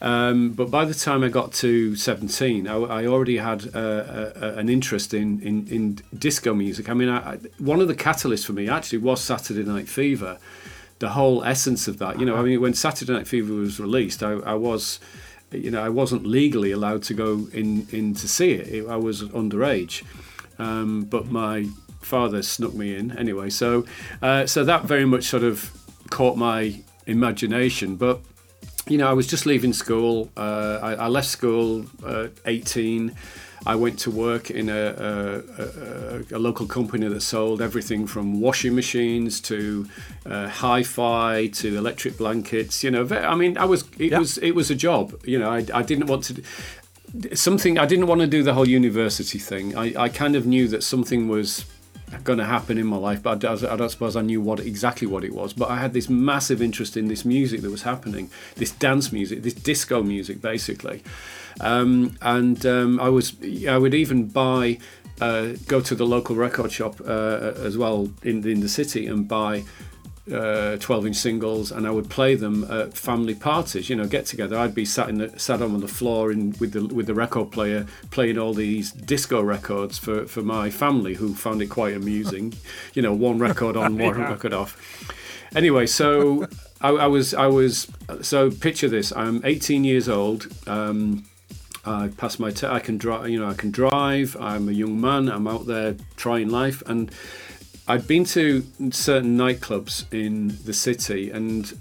[0.00, 4.54] Um, but by the time I got to 17, I, I already had uh, a,
[4.56, 6.88] an interest in, in, in, disco music.
[6.90, 10.38] I mean, I, I, one of the catalysts for me actually was Saturday Night Fever.
[10.98, 14.24] The whole essence of that, you know, I mean, when Saturday Night Fever was released,
[14.24, 14.98] I, I was,
[15.52, 18.88] you know, I wasn't legally allowed to go in, in to see it.
[18.88, 20.02] I was underage.
[20.58, 21.68] Um, but my
[22.04, 23.50] father snuck me in anyway.
[23.50, 23.84] So,
[24.20, 25.70] uh, so that very much sort of
[26.10, 27.96] caught my imagination.
[27.96, 28.20] But
[28.88, 30.30] you know, I was just leaving school.
[30.36, 33.14] Uh, I, I, left school at 18.
[33.64, 38.40] I went to work in a, a, a, a, local company that sold everything from
[38.40, 39.86] washing machines to
[40.26, 42.82] uh, hi-fi to electric blankets.
[42.82, 45.14] You know, I mean, I was it was it was a job.
[45.24, 46.42] You know, I, I didn't want to
[47.34, 47.78] something.
[47.78, 49.76] I didn't want to do the whole university thing.
[49.76, 51.64] I, I kind of knew that something was
[52.24, 55.06] going to happen in my life, but I, I, don't suppose I knew what exactly
[55.06, 55.52] what it was.
[55.52, 59.42] But I had this massive interest in this music that was happening, this dance music,
[59.42, 61.02] this disco music, basically.
[61.60, 63.34] Um, and um, I was,
[63.68, 64.78] I would even buy,
[65.20, 69.28] uh, go to the local record shop uh, as well in in the city and
[69.28, 69.64] buy
[70.30, 74.26] uh, 12 inch singles and I would play them at family parties you know get
[74.26, 74.56] together.
[74.56, 77.50] I'd be sat in the, sat on the floor in, with the with the record
[77.50, 82.54] player playing all these disco records for, for my family who found it quite amusing.
[82.94, 84.30] You know one record on one yeah.
[84.30, 84.76] record off.
[85.54, 86.46] Anyway so
[86.80, 87.88] I, I, was I was
[88.20, 89.12] so picture this.
[89.14, 90.48] I'm 18 years old.
[90.66, 91.24] Um,
[91.84, 94.36] I pass my te- I can drive you know I can drive.
[94.38, 95.28] I'm a young man.
[95.28, 96.82] I'm out there trying life.
[96.86, 97.10] And
[97.88, 101.72] I'd been to certain nightclubs in the city, and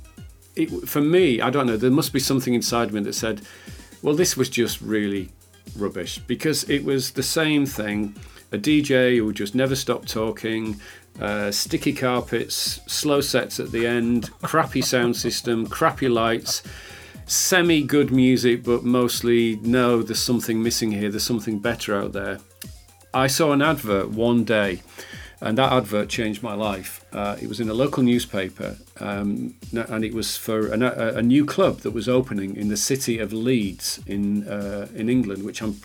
[0.55, 3.41] it, for me, I don't know, there must be something inside me that said,
[4.01, 5.29] well, this was just really
[5.77, 8.15] rubbish because it was the same thing.
[8.51, 10.81] A DJ who just never stop talking,
[11.19, 16.63] uh, sticky carpets, slow sets at the end, crappy sound system, crappy lights,
[17.27, 22.39] semi good music, but mostly, no, there's something missing here, there's something better out there.
[23.13, 24.81] I saw an advert one day
[25.41, 27.03] and that advert changed my life.
[27.11, 31.45] Uh, it was in a local newspaper, um, and it was for a, a, new
[31.45, 35.79] club that was opening in the city of Leeds in uh, in England, which I'm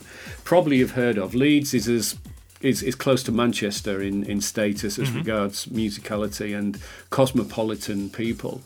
[0.45, 1.35] probably have heard of.
[1.35, 2.17] Leeds is as
[2.61, 5.19] is, is close to Manchester in, in status as mm-hmm.
[5.19, 6.79] regards musicality and
[7.11, 8.63] cosmopolitan people.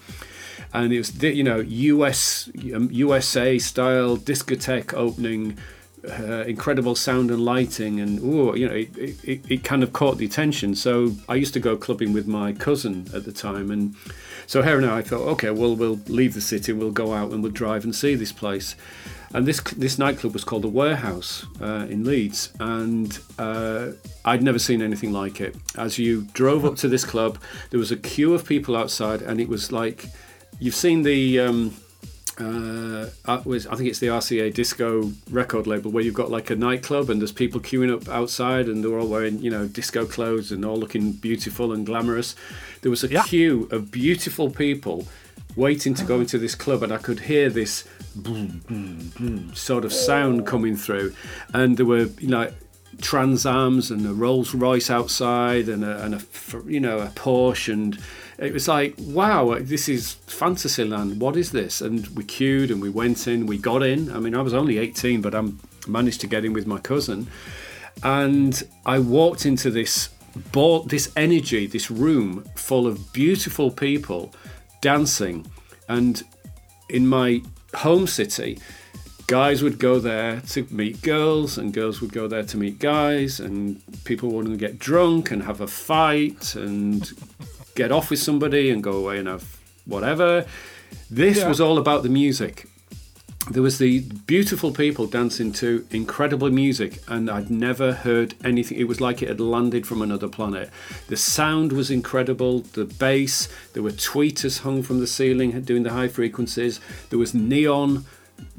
[0.73, 5.59] And it was, you know, US USA style discotheque opening
[6.09, 10.19] uh, incredible sound and lighting, and ooh, you know, it, it, it, kind of caught
[10.19, 10.75] the attention.
[10.75, 13.95] So I used to go clubbing with my cousin at the time, and
[14.47, 17.43] so here and I thought, okay, well, we'll leave the city, we'll go out and
[17.43, 18.77] we'll drive and see this place.
[19.33, 23.93] And this this nightclub was called the Warehouse uh, in Leeds, and uh,
[24.25, 25.55] I'd never seen anything like it.
[25.77, 27.39] As you drove up to this club,
[27.71, 30.07] there was a queue of people outside, and it was like
[30.59, 31.41] you've seen the.
[31.41, 31.77] Um,
[32.41, 36.57] uh, was I think it's the RCA Disco record label where you've got like a
[36.57, 40.51] nightclub and there's people queuing up outside and they're all wearing you know disco clothes
[40.51, 42.35] and all looking beautiful and glamorous.
[42.83, 43.23] There was a yeah.
[43.25, 45.07] queue of beautiful people
[45.57, 49.85] waiting to go into this club and I could hear this boom, boom, boom sort
[49.85, 51.13] of sound coming through
[51.53, 52.51] and there were you know
[52.97, 56.21] Transams and a Rolls Royce outside and a, and a
[56.67, 57.99] you know a Porsche and
[58.41, 61.21] it was like, wow, this is Fantasyland.
[61.21, 61.83] What is this?
[61.83, 64.11] And we queued and we went in, we got in.
[64.11, 65.43] I mean, I was only 18, but I
[65.87, 67.27] managed to get in with my cousin.
[68.03, 70.09] And I walked into this
[70.53, 74.33] ball, this energy, this room full of beautiful people
[74.81, 75.47] dancing.
[75.89, 76.23] And
[76.89, 77.43] in my
[77.75, 78.59] home city,
[79.27, 83.39] guys would go there to meet girls, and girls would go there to meet guys,
[83.39, 87.13] and people would get drunk and have a fight and
[87.83, 90.45] get off with somebody and go away and have whatever.
[91.11, 91.49] This yeah.
[91.49, 92.67] was all about the music.
[93.51, 98.79] There was the beautiful people dancing to incredible music, and I'd never heard anything.
[98.79, 100.69] It was like it had landed from another planet.
[101.09, 105.95] The sound was incredible, the bass, there were tweeters hung from the ceiling doing the
[105.99, 108.05] high frequencies, there was neon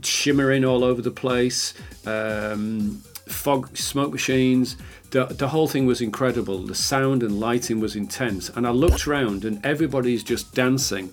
[0.01, 1.75] shimmering all over the place,
[2.07, 3.03] um,
[3.41, 4.77] fog, smoke machines
[5.12, 6.60] the, the whole thing was incredible.
[6.60, 8.49] The sound and lighting was intense.
[8.49, 11.12] And I looked around and everybody's just dancing.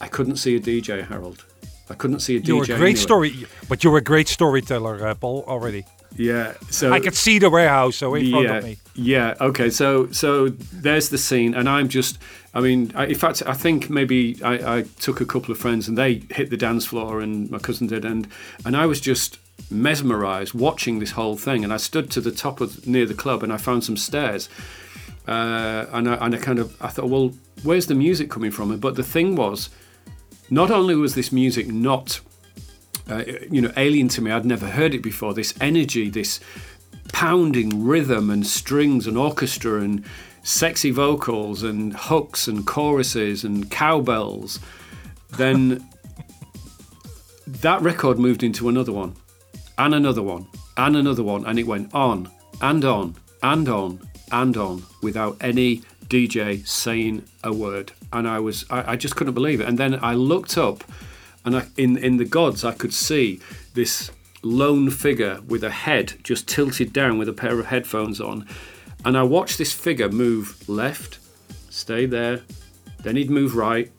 [0.00, 1.44] I couldn't see a DJ, Harold.
[1.88, 2.48] I couldn't see a DJ.
[2.48, 2.96] You're a great anywhere.
[2.96, 5.84] story, but you're a great storyteller, uh, Paul, already.
[6.16, 8.78] Yeah, so I could see the warehouse so in yeah, of me.
[8.94, 12.18] Yeah, okay, so so there's the scene, and I'm just,
[12.54, 15.88] I mean, I, in fact, I think maybe I, I took a couple of friends
[15.88, 18.26] and they hit the dance floor, and my cousin did, and
[18.64, 19.38] and I was just
[19.70, 21.64] mesmerized watching this whole thing.
[21.64, 24.48] And I stood to the top of near the club and I found some stairs.
[25.26, 28.76] Uh, and, I, and I kind of I thought, well, where's the music coming from?
[28.78, 29.70] But the thing was,
[30.50, 32.20] not only was this music not
[33.08, 35.34] uh, you know alien to me, I'd never heard it before.
[35.34, 36.40] This energy, this
[37.12, 40.04] pounding rhythm and strings and orchestra and
[40.42, 44.60] sexy vocals and hooks and choruses and cowbells.
[45.36, 45.88] Then
[47.46, 49.16] that record moved into another one
[49.78, 54.00] and another one, and another one, and it went on and on and on
[54.32, 57.92] and on without any DJ saying a word.
[58.12, 59.68] And I was, I, I just couldn't believe it.
[59.68, 60.84] And then I looked up,
[61.44, 63.40] and I, in in the gods, I could see
[63.74, 64.10] this
[64.42, 68.46] lone figure with a head just tilted down with a pair of headphones on.
[69.04, 71.18] And I watched this figure move left,
[71.70, 72.40] stay there,
[73.02, 73.90] then he'd move right,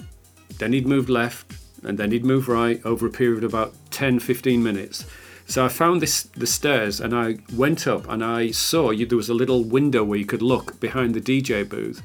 [0.57, 4.19] then he'd move left, and then he'd move right over a period of about 10
[4.19, 5.05] 15 minutes
[5.47, 9.17] So I found this the stairs, and I went up, and I saw you, there
[9.17, 12.01] was a little window where you could look behind the DJ booth,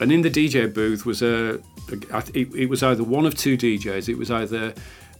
[0.00, 1.58] and in the DJ booth was a,
[2.12, 4.10] a it, it was either one of two DJs.
[4.10, 4.74] It was either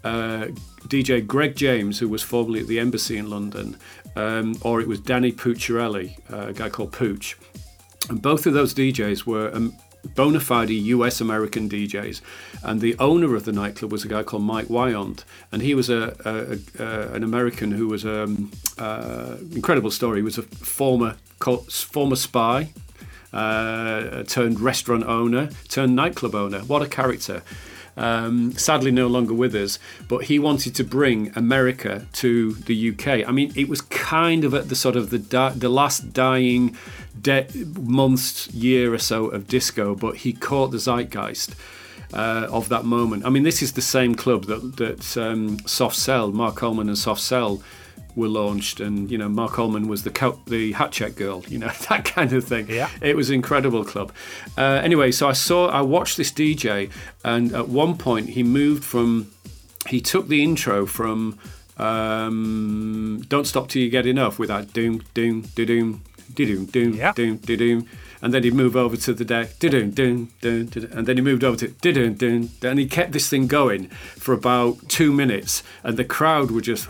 [0.05, 0.49] uh,
[0.87, 3.79] DJ Greg James, who was formerly at the Embassy in London,
[4.17, 7.37] um, or it was Danny Pucciarelli, uh, a guy called Pooch.
[8.11, 9.75] And both of those DJs were um,
[10.15, 12.21] bona fide US American DJs.
[12.63, 15.25] And the owner of the nightclub was a guy called Mike Wyant.
[15.53, 20.19] And he was a, a, a an American who was an um, uh, incredible story.
[20.19, 21.17] He was a former,
[21.69, 22.71] former spy.
[23.33, 26.61] Uh, turned restaurant owner, turned nightclub owner.
[26.61, 27.43] What a character!
[27.99, 33.27] Um, sadly no longer with us, but he wanted to bring America to the UK.
[33.27, 36.77] I mean, it was kind of at the sort of the di- the last dying
[37.19, 37.49] de-
[37.81, 41.55] months, year or so of disco, but he caught the zeitgeist.
[42.13, 43.27] Uh, of that moment.
[43.27, 46.97] I mean, this is the same club that that um, Soft Cell, Marc Almond and
[46.97, 47.61] Soft Cell
[48.17, 51.59] were launched, and you know Marc Almond was the co- the hat check girl, you
[51.59, 52.69] know that kind of thing.
[52.69, 54.13] Yeah, it was an incredible club.
[54.57, 56.91] Uh, anyway, so I saw, I watched this DJ,
[57.25, 59.31] and at one point he moved from,
[59.89, 61.39] he took the intro from
[61.77, 66.03] um, "Don't Stop Till You Get Enough" with that doom doom doom doom
[66.35, 67.13] doom doom yeah.
[67.13, 67.89] doom doom
[68.23, 71.45] and then he'd move over to the deck, dun dun dun and then he moved
[71.45, 75.97] over to dun dun and he kept this thing going for about two minutes, and
[75.97, 76.89] the crowd were just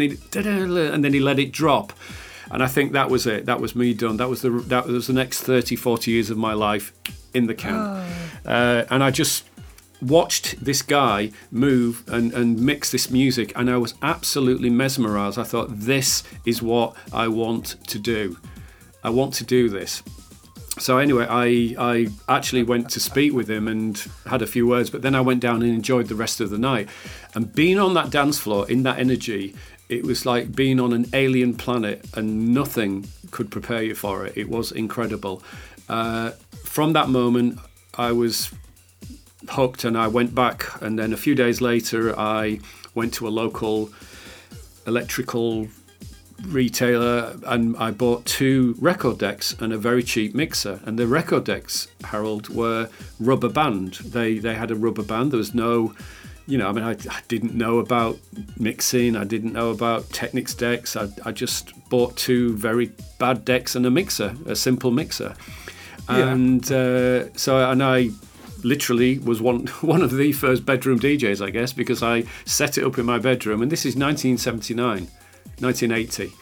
[0.00, 1.92] and he and then he let it drop.
[2.50, 3.46] And I think that was it.
[3.46, 4.16] That was me done.
[4.18, 6.92] That was the that was the next 30, 40 years of my life
[7.32, 8.06] in the camp.
[8.46, 8.50] Oh.
[8.50, 9.44] Uh, and I just
[10.02, 15.38] watched this guy move and, and mix this music, and I was absolutely mesmerized.
[15.38, 18.36] I thought, this is what I want to do.
[19.02, 20.02] I want to do this.
[20.78, 24.90] So anyway, I I actually went to speak with him and had a few words,
[24.90, 26.88] but then I went down and enjoyed the rest of the night.
[27.34, 29.54] And being on that dance floor in that energy,
[29.88, 34.36] it was like being on an alien planet, and nothing could prepare you for it.
[34.36, 35.42] It was incredible.
[35.88, 36.30] Uh,
[36.62, 37.58] from that moment,
[37.94, 38.52] I was
[39.50, 40.64] hooked, and I went back.
[40.82, 42.60] And then a few days later, I
[42.94, 43.90] went to a local
[44.86, 45.68] electrical
[46.46, 50.80] retailer and I bought two record decks and a very cheap mixer.
[50.84, 53.94] And the record decks, Harold, were rubber band.
[53.94, 55.32] They they had a rubber band.
[55.32, 55.94] There was no,
[56.46, 58.18] you know, I mean, I, I didn't know about
[58.58, 59.16] mixing.
[59.16, 60.96] I didn't know about Technics decks.
[60.96, 65.34] I, I just bought two very bad decks and a mixer, a simple mixer.
[66.08, 66.32] Yeah.
[66.32, 68.10] And uh, so, and I
[68.62, 72.84] literally was one one of the first bedroom DJs, I guess, because I set it
[72.84, 73.62] up in my bedroom.
[73.62, 75.08] And this is 1979.
[75.60, 76.32] 1980,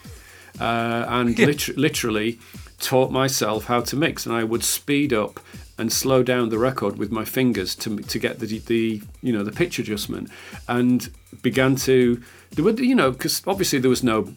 [0.59, 2.39] uh, and lit- literally
[2.79, 4.25] taught myself how to mix.
[4.25, 5.39] And I would speed up
[5.77, 9.43] and slow down the record with my fingers to to get the the you know
[9.43, 10.29] the pitch adjustment,
[10.67, 11.09] and
[11.41, 14.33] began to there were you know because obviously there was no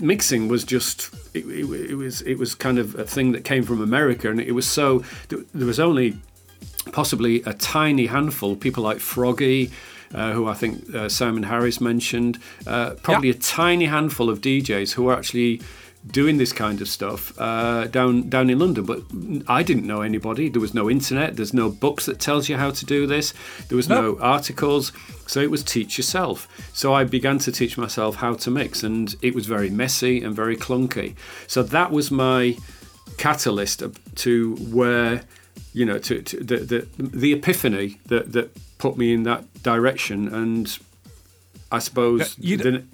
[0.00, 3.64] mixing was just it, it, it, was it was kind of a thing that came
[3.64, 6.16] from America, and it was so there was only
[6.92, 9.70] possibly a tiny handful people like Froggy
[10.14, 12.38] uh, who I think uh, Simon Harris mentioned.
[12.66, 13.34] Uh, probably yeah.
[13.34, 15.60] a tiny handful of DJs who were actually
[16.06, 18.84] doing this kind of stuff uh, down down in London.
[18.84, 19.02] But
[19.48, 20.48] I didn't know anybody.
[20.48, 21.36] There was no internet.
[21.36, 23.32] There's no books that tells you how to do this.
[23.68, 24.92] There was no articles.
[25.26, 26.48] So it was teach yourself.
[26.74, 30.34] So I began to teach myself how to mix, and it was very messy and
[30.34, 31.14] very clunky.
[31.46, 32.56] So that was my
[33.16, 33.82] catalyst
[34.14, 35.22] to where
[35.72, 40.28] you know to, to the, the the epiphany that that put me in that direction.
[40.28, 40.78] And
[41.72, 42.84] I suppose the,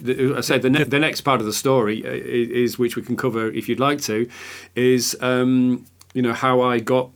[0.00, 3.02] the, I said the, ne- the next part of the story uh, is, which we
[3.02, 4.28] can cover if you'd like to,
[4.74, 7.10] is um, you know how I got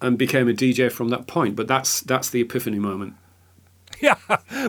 [0.00, 1.56] and became a DJ from that point.
[1.56, 3.14] But that's that's the epiphany moment.
[4.02, 4.16] yeah,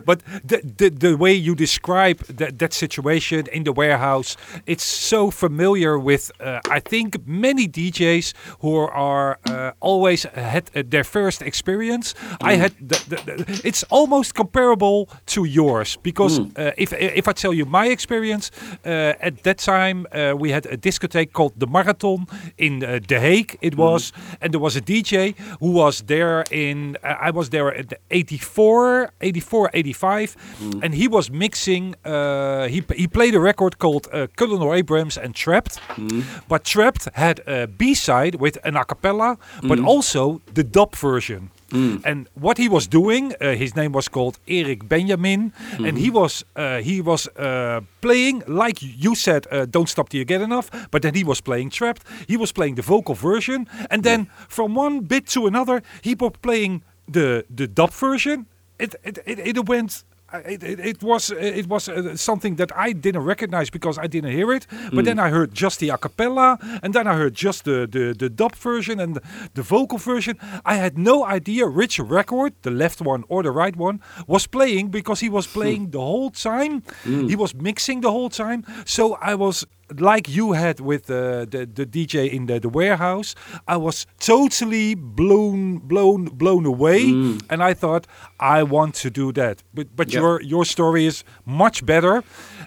[0.04, 5.30] but the, the, the way you describe that, that situation in the warehouse, it's so
[5.30, 11.42] familiar with, uh, I think, many DJs who are uh, always had uh, their first
[11.42, 12.14] experience.
[12.14, 12.36] Mm.
[12.40, 16.50] I had, the, it's almost comparable to yours because mm.
[16.56, 18.50] Uh, if, if I tell you my experience,
[18.84, 22.26] uh, at that time uh, we had a discotheque called the Marathon
[22.58, 23.78] in The Hague, it mm.
[23.78, 24.36] was, mm.
[24.40, 29.70] and there was a DJ who was there in, I was there at 84 84,
[29.72, 30.82] 85, mm.
[30.82, 31.94] and he was mixing.
[32.04, 36.24] Uh, he he played a record called uh, Colonel Abrams and Trapped, mm.
[36.48, 39.86] but Trapped had a B side with an acapella, but mm.
[39.86, 41.50] also the dub version.
[41.70, 42.02] Mm.
[42.04, 45.88] And what he was doing, uh, his name was called Eric Benjamin, mm.
[45.88, 50.18] and he was uh, he was uh, playing like you said, uh, "Don't Stop Till
[50.18, 52.02] You Get Enough," but then he was playing Trapped.
[52.26, 54.46] He was playing the vocal version, and then yeah.
[54.48, 58.46] from one bit to another, he was playing the the dub version,
[58.80, 62.92] it, it, it, it went it, it, it was it was uh, something that I
[62.92, 64.66] didn't recognize because I didn't hear it.
[64.70, 64.96] Hmm.
[64.96, 68.14] But then I heard just the a cappella, and then I heard just the the,
[68.16, 69.22] the dub version and the,
[69.54, 70.38] the vocal version.
[70.64, 74.88] I had no idea which record, the left one or the right one, was playing
[74.88, 76.82] because he was playing the whole time.
[77.04, 78.64] He was mixing the whole time.
[78.84, 79.66] So I was
[79.98, 83.34] like you had with uh, the the DJ in the, the warehouse.
[83.66, 87.02] I was totally blown blown blown away,
[87.50, 88.06] and I thought
[88.38, 89.62] I want to do that.
[89.74, 90.20] But but Yeah.
[90.20, 92.22] your your story is much better.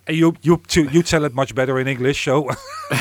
[0.07, 0.61] And you you
[0.91, 2.23] you tell it much better in English.
[2.23, 2.49] So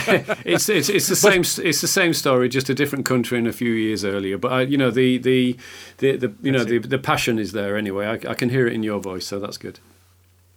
[0.44, 3.52] it's it's it's the same it's the same story, just a different country and a
[3.52, 4.38] few years earlier.
[4.38, 5.56] But I, you know the the
[5.98, 8.06] the, the you know the, the passion is there anyway.
[8.06, 9.78] I, I can hear it in your voice, so that's good.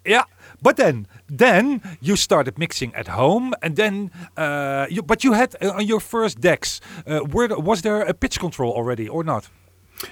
[0.06, 0.24] yeah.
[0.62, 5.56] But then then you started mixing at home, and then uh, you but you had
[5.62, 6.82] uh, on your first decks.
[7.08, 9.50] Uh, were the- was there a pitch control already or not?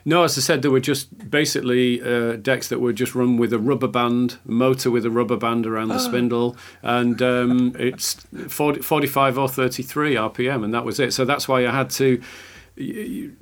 [0.05, 3.51] No, as I said, there were just basically uh, decks that were just run with
[3.53, 8.13] a rubber band motor with a rubber band around the spindle, and um, it's
[8.47, 11.13] 40, 45 or 33 RPM, and that was it.
[11.13, 12.21] So that's why I had to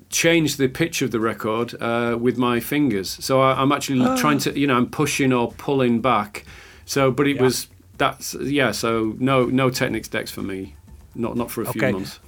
[0.10, 3.10] change the pitch of the record uh, with my fingers.
[3.24, 6.44] So I, I'm actually trying to, you know, I'm pushing or pulling back.
[6.92, 7.44] So, but it Yeah.
[7.46, 8.74] was that's yeah.
[8.74, 10.76] So no, no Technics decks for me,
[11.16, 12.20] not not for a few months.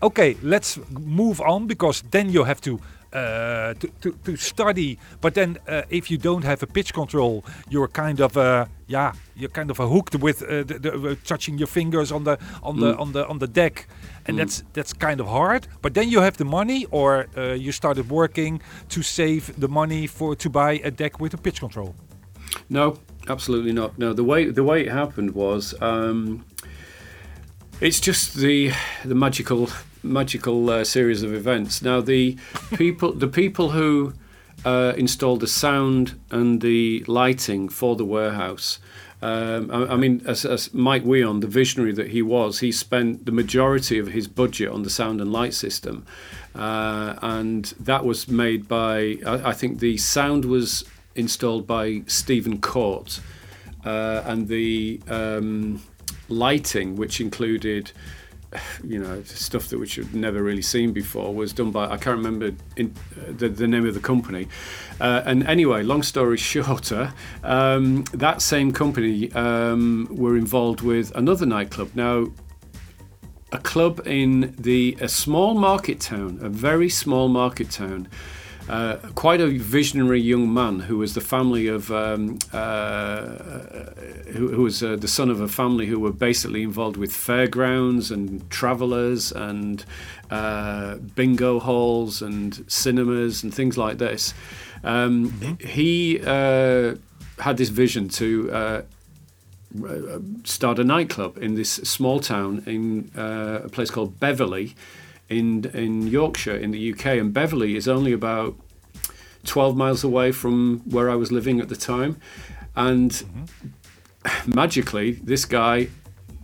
[0.00, 2.72] okay, let's move on because then you have to
[3.12, 4.98] uh, to, to, to study.
[5.20, 9.12] But then uh, if you don't have a pitch control, you're kind of uh, yeah,
[9.36, 12.80] you're kind of hooked with uh, the, the, uh, touching your fingers on the on
[12.80, 13.86] the on the on the deck,
[14.26, 15.66] and that's that's kind of hard.
[15.82, 20.06] But then you have the money, or uh, you started working to save the money
[20.08, 21.94] for to buy a deck with a pitch control.
[22.68, 22.96] No,
[23.28, 23.98] absolutely not.
[23.98, 26.44] No, the way the way it happened was um,
[27.80, 28.72] it's just the
[29.04, 29.68] the magical
[30.02, 31.82] magical uh, series of events.
[31.82, 32.36] Now the
[32.74, 34.14] people the people who
[34.64, 38.78] uh, installed the sound and the lighting for the warehouse.
[39.20, 43.24] Um, I, I mean, as, as Mike Wyant, the visionary that he was, he spent
[43.24, 46.04] the majority of his budget on the sound and light system,
[46.56, 49.18] uh, and that was made by.
[49.24, 50.84] I, I think the sound was
[51.14, 53.20] installed by Stephen Court,
[53.84, 55.82] uh, and the um,
[56.28, 57.92] lighting, which included,
[58.84, 62.16] you know, stuff that which you'd never really seen before, was done by I can't
[62.16, 64.48] remember in, uh, the, the name of the company.
[65.00, 71.46] Uh, and anyway, long story shorter, um, that same company um, were involved with another
[71.46, 71.90] nightclub.
[71.94, 72.28] Now,
[73.52, 78.08] a club in the a small market town, a very small market town.
[78.68, 83.26] Uh, quite a visionary young man who was the family of um, uh,
[84.32, 88.10] who, who was uh, the son of a family who were basically involved with fairgrounds
[88.10, 89.84] and travellers and
[90.30, 94.32] uh, bingo halls and cinemas and things like this.
[94.84, 96.94] Um, He uh,
[97.38, 98.82] had this vision to uh,
[100.44, 104.74] start a nightclub in this small town in uh, a place called Beverley
[105.38, 108.56] in in Yorkshire in the UK and Beverley is only about
[109.44, 112.16] 12 miles away from where I was living at the time.
[112.76, 114.54] And mm-hmm.
[114.54, 115.88] magically this guy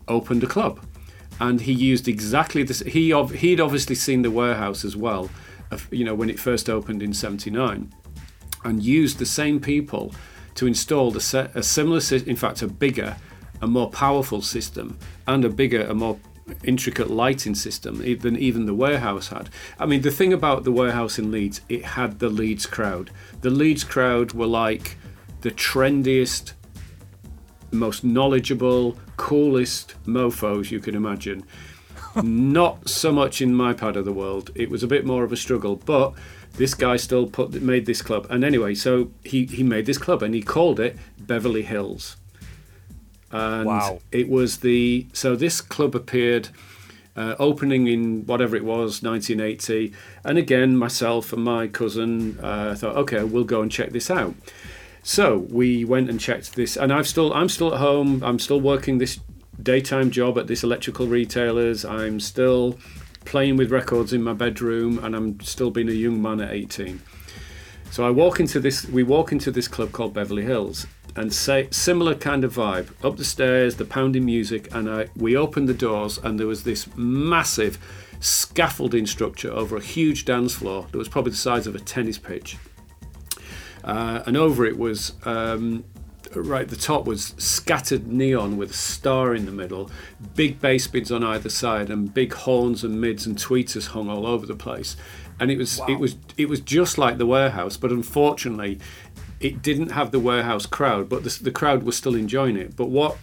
[0.07, 0.81] opened a club.
[1.41, 5.31] And he used exactly this he he'd obviously seen the warehouse as well
[5.91, 7.93] you know when it first opened in 79
[8.65, 10.13] and used the same people
[10.59, 13.17] to install the se- a similar, in fact, a bigger,
[13.63, 16.19] a more powerful system, and a bigger, a more
[16.65, 19.51] intricate lighting system than even the warehouse had.
[19.79, 23.11] I mean, the thing about the warehouse in Leeds, it had the Leeds crowd.
[23.41, 24.97] The Leeds crowd were like
[25.41, 26.53] the trendiest,
[27.71, 31.45] most knowledgeable, coolest mofos you could imagine.
[32.23, 34.51] Not so much in my part of the world.
[34.55, 36.15] It was a bit more of a struggle, but
[36.55, 38.27] this guy still put made this club.
[38.31, 42.17] And anyway, so he he made this club and he called it Beverly Hills.
[43.31, 44.01] And Wow.
[44.11, 46.49] it was the so this club appeared
[47.17, 49.93] uh, opening in whatever it was 1980
[50.25, 54.35] and again myself and my cousin uh, thought okay we'll go and check this out
[55.03, 58.61] so we went and checked this and i've still i'm still at home i'm still
[58.61, 59.19] working this
[59.61, 62.79] daytime job at this electrical retailers i'm still
[63.25, 67.01] playing with records in my bedroom and i'm still being a young man at 18
[67.91, 68.85] so I walk into this.
[68.85, 70.87] We walk into this club called Beverly Hills,
[71.19, 72.89] and say similar kind of vibe.
[73.05, 76.65] Up the stairs, the pounding music, and I, we opened the doors, and there was
[76.65, 77.79] this massive
[78.21, 82.19] scaffolding structure over a huge dance floor that was probably the size of a tennis
[82.19, 82.57] pitch.
[83.85, 85.85] Uh, and over it was um,
[86.35, 89.91] right the top was scattered neon with a star in the middle,
[90.35, 94.27] big bass bids on either side, and big horns and mids and tweeters hung all
[94.27, 94.97] over the place.
[95.41, 98.81] And it was it was it was just like the warehouse, but unfortunately,
[99.41, 102.77] it didn't have the warehouse crowd, but the, the crowd was still enjoying it.
[102.77, 103.19] But what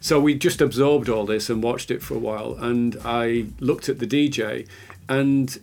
[0.00, 3.88] so we just absorbed all this and watched it for a while and i looked
[3.88, 4.66] at the dj
[5.08, 5.60] and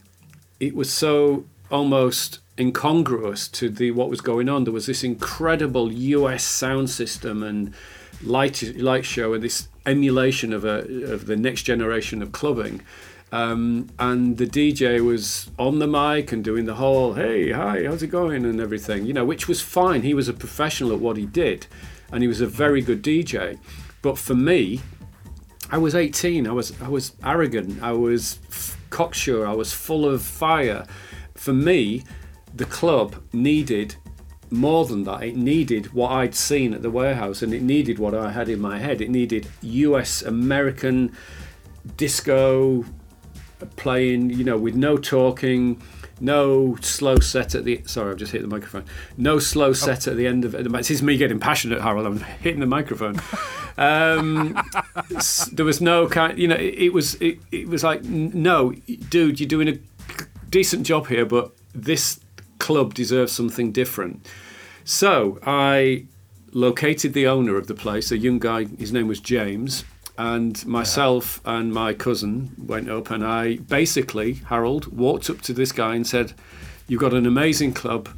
[0.59, 5.89] it was so almost incongruous to the what was going on there was this incredible
[5.89, 7.73] us sound system and
[8.23, 10.80] light light show and this emulation of a
[11.11, 12.82] of the next generation of clubbing
[13.32, 18.03] um, and the DJ was on the mic and doing the whole "Hey, hi, how's
[18.03, 20.03] it going?" and everything, you know, which was fine.
[20.03, 21.67] He was a professional at what he did,
[22.11, 23.59] and he was a very good DJ.
[24.01, 24.82] But for me,
[25.71, 26.47] I was 18.
[26.47, 27.82] I was I was arrogant.
[27.82, 29.47] I was f- cocksure.
[29.47, 30.86] I was full of fire.
[31.34, 32.03] For me,
[32.53, 33.95] the club needed
[34.51, 35.23] more than that.
[35.23, 38.61] It needed what I'd seen at the warehouse, and it needed what I had in
[38.61, 39.01] my head.
[39.01, 40.21] It needed U.S.
[40.21, 41.11] American
[41.97, 42.86] disco
[43.76, 45.82] playing, you know, with no talking,
[46.20, 47.82] no slow set at the.
[47.86, 48.86] Sorry, I've just hit the microphone.
[49.18, 50.12] No slow set oh.
[50.12, 50.72] at the end of it.
[50.72, 52.06] This is me getting passionate, Harold.
[52.06, 53.22] I'm hitting the microphone.
[53.78, 54.58] Um,
[55.51, 56.38] there was no kind.
[56.38, 57.16] You know, it, it was.
[57.16, 58.72] It, it was like, no,
[59.10, 59.78] dude, you're doing a
[60.49, 62.20] decent job here, but this
[62.60, 64.26] club deserves something different.
[64.86, 66.06] So I
[66.53, 68.66] located the owner of the place, a young guy.
[68.66, 69.84] His name was James
[70.18, 71.57] and myself yeah.
[71.57, 76.07] and my cousin went up and I basically Harold walked up to this guy and
[76.07, 76.34] said
[76.88, 78.09] you've got an amazing club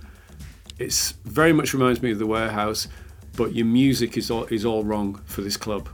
[0.78, 2.88] it's very much reminds me of the warehouse
[3.36, 5.90] but your music is all is all wrong for this club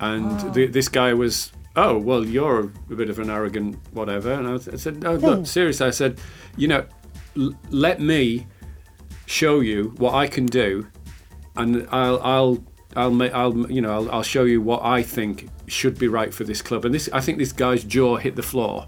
[0.00, 0.50] and oh.
[0.50, 4.54] the, this guy was oh well you're a bit of an arrogant whatever and I,
[4.54, 5.44] I said no look hmm.
[5.44, 6.20] seriously I said
[6.56, 6.86] you know
[7.36, 8.46] l- let me
[9.26, 10.86] show you what I can do
[11.56, 12.64] and I'll I'll
[12.96, 16.44] I'll I'll you know I'll, I'll show you what I think should be right for
[16.44, 16.84] this club.
[16.84, 18.86] And this I think this guy's jaw hit the floor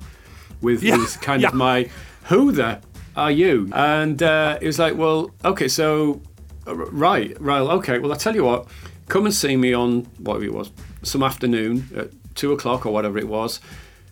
[0.61, 0.97] with yeah.
[0.97, 1.49] this kind yeah.
[1.49, 1.89] of my
[2.25, 2.81] who the
[3.17, 3.71] are you?
[3.73, 6.21] And uh, it was like, well, okay, so
[6.67, 7.99] uh, right, right, okay.
[7.99, 8.67] Well, I tell you what,
[9.09, 10.71] come and see me on whatever it was,
[11.03, 13.61] some afternoon at two o'clock or whatever it was.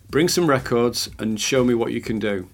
[0.09, 2.47] Bring some records and show me what you can do.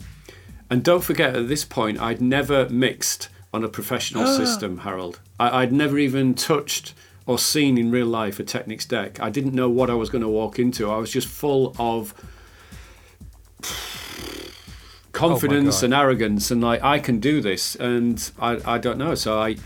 [0.69, 5.19] And don't forget, at this point, I'd never mixed on a professional system, Harold.
[5.39, 6.93] I, I'd never even touched
[7.29, 9.19] or seen in real life a Technics deck.
[9.19, 10.89] I didn't know what I was going to walk into.
[10.89, 12.15] I was just full of
[15.11, 19.13] confidence oh and arrogance and like I can do this and I, I don't know.
[19.13, 19.57] So I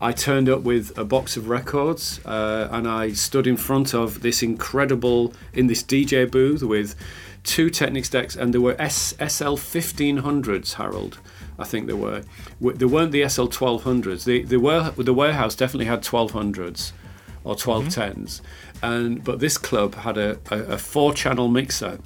[0.00, 4.22] I turned up with a box of records uh, and I stood in front of
[4.22, 6.96] this incredible in this DJ booth with
[7.44, 11.20] two Technics decks and there were S, SL 1500s Harold
[11.60, 12.22] I think there were.
[12.60, 14.24] There weren't the SL 1200s.
[14.24, 16.92] The, the, were, the warehouse definitely had 1200s
[17.44, 17.92] or 1210s.
[17.94, 18.84] Mm-hmm.
[18.84, 21.98] And, but this club had a, a, a four channel mixer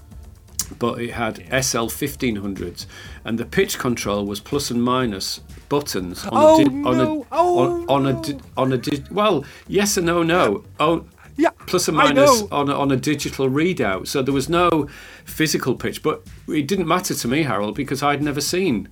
[0.79, 2.87] but it had SL 1500s,
[3.25, 6.89] and the pitch control was plus and minus buttons on oh, a di- no.
[6.89, 8.09] on a oh, on, on no.
[8.09, 11.05] a di- on a di- well yes and no no oh
[11.37, 14.89] yeah plus and minus on a, on a digital readout so there was no
[15.25, 18.89] physical pitch but it didn't matter to me Harold because I'd never seen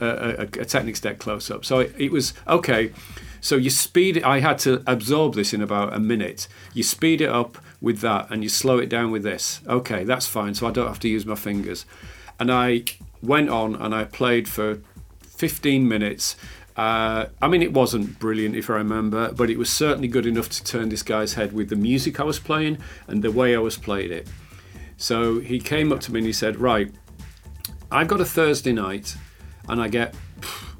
[0.00, 1.64] a, a, Technics deck close up.
[1.64, 2.92] So it, it, was okay.
[3.40, 4.24] So you speed it.
[4.24, 6.48] I had to absorb this in about a minute.
[6.72, 9.60] You speed it up with that, and you slow it down with this.
[9.66, 10.54] Okay, that's fine.
[10.54, 11.86] So I don't have to use my fingers.
[12.40, 12.84] And I
[13.22, 14.80] went on and I played for
[15.22, 16.36] 15 minutes.
[16.76, 20.48] Uh, I mean, it wasn't brilliant if I remember, but it was certainly good enough
[20.48, 23.60] to turn this guy's head with the music I was playing and the way I
[23.60, 24.28] was playing it.
[24.96, 26.92] So he came up to me and he said, Right,
[27.90, 29.16] I've got a Thursday night
[29.68, 30.14] and I get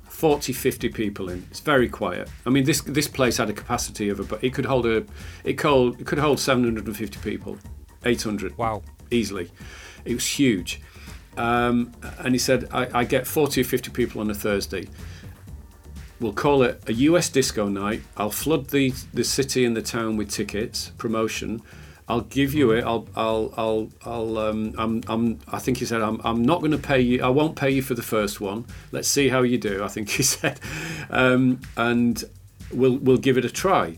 [0.08, 1.46] 40, 50 people in.
[1.50, 2.28] It's very quiet.
[2.46, 5.04] I mean, this this place had a capacity of about it could hold a
[5.44, 7.58] it could it could hold 750 people,
[8.04, 8.56] 800.
[8.56, 9.50] Wow, easily.
[10.04, 10.80] It was huge.
[11.36, 14.88] Um, and he said, I, I get 40 or 50 people on a Thursday.
[16.20, 18.02] We'll call it a US disco night.
[18.16, 21.60] I'll flood the, the city and the town with tickets, promotion.
[22.06, 22.84] I'll give you it.
[22.84, 24.38] I'll, I'll, I'll, I'll.
[24.38, 25.38] Um, I'm, I'm.
[25.48, 27.22] I think he said, I'm, I'm not going to pay you.
[27.22, 28.66] I won't pay you for the first one.
[28.92, 29.82] Let's see how you do.
[29.82, 30.60] I think he said,
[31.08, 32.22] um, and
[32.70, 33.96] we'll, we'll give it a try.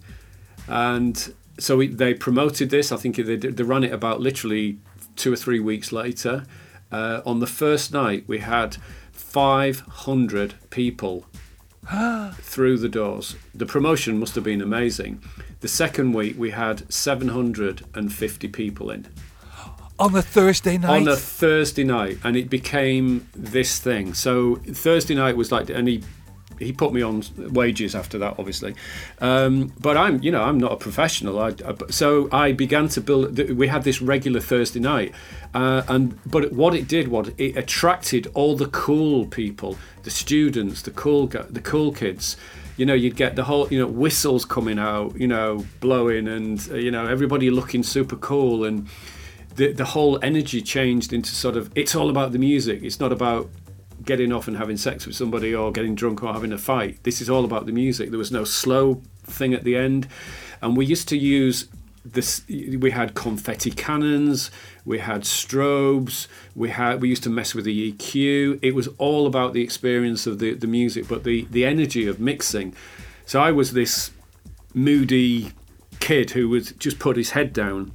[0.69, 2.93] And so we, they promoted this.
[2.93, 4.79] I think they, they ran it about literally
[5.17, 6.45] two or three weeks later.
[6.93, 8.77] Uh, on the first night, we had
[9.13, 11.27] 500 people
[12.35, 13.35] through the doors.
[13.55, 15.23] The promotion must have been amazing.
[15.61, 19.07] The second week we had 750 people in.
[19.99, 21.03] On a Thursday night?
[21.03, 22.19] On a Thursday night.
[22.23, 24.13] And it became this thing.
[24.13, 26.03] So Thursday night was like, and he
[26.59, 28.75] he put me on wages after that, obviously.
[29.21, 31.39] Um, but I'm, you know, I'm not a professional.
[31.39, 33.39] I, I, so I began to build.
[33.39, 35.15] We had this regular Thursday night,
[35.55, 40.83] uh, and but what it did was it attracted all the cool people, the students,
[40.83, 42.37] the cool, the cool kids.
[42.77, 46.67] You know, you'd get the whole, you know, whistles coming out, you know, blowing, and
[46.71, 48.89] uh, you know, everybody looking super cool, and
[49.55, 51.71] the the whole energy changed into sort of.
[51.75, 52.83] It's all about the music.
[52.83, 53.49] It's not about
[54.05, 57.03] getting off and having sex with somebody or getting drunk or having a fight.
[57.03, 58.11] This is all about the music.
[58.11, 60.07] There was no slow thing at the end.
[60.63, 61.69] And we used to use
[62.13, 64.51] this we had confetti cannons,
[64.85, 68.59] we had strobes, we had we used to mess with the EQ.
[68.63, 72.21] It was all about the experience of the, the music, but the, the energy of
[72.21, 72.75] mixing.
[73.25, 74.11] So I was this
[74.75, 75.53] moody
[76.01, 77.93] kid who would just put his head down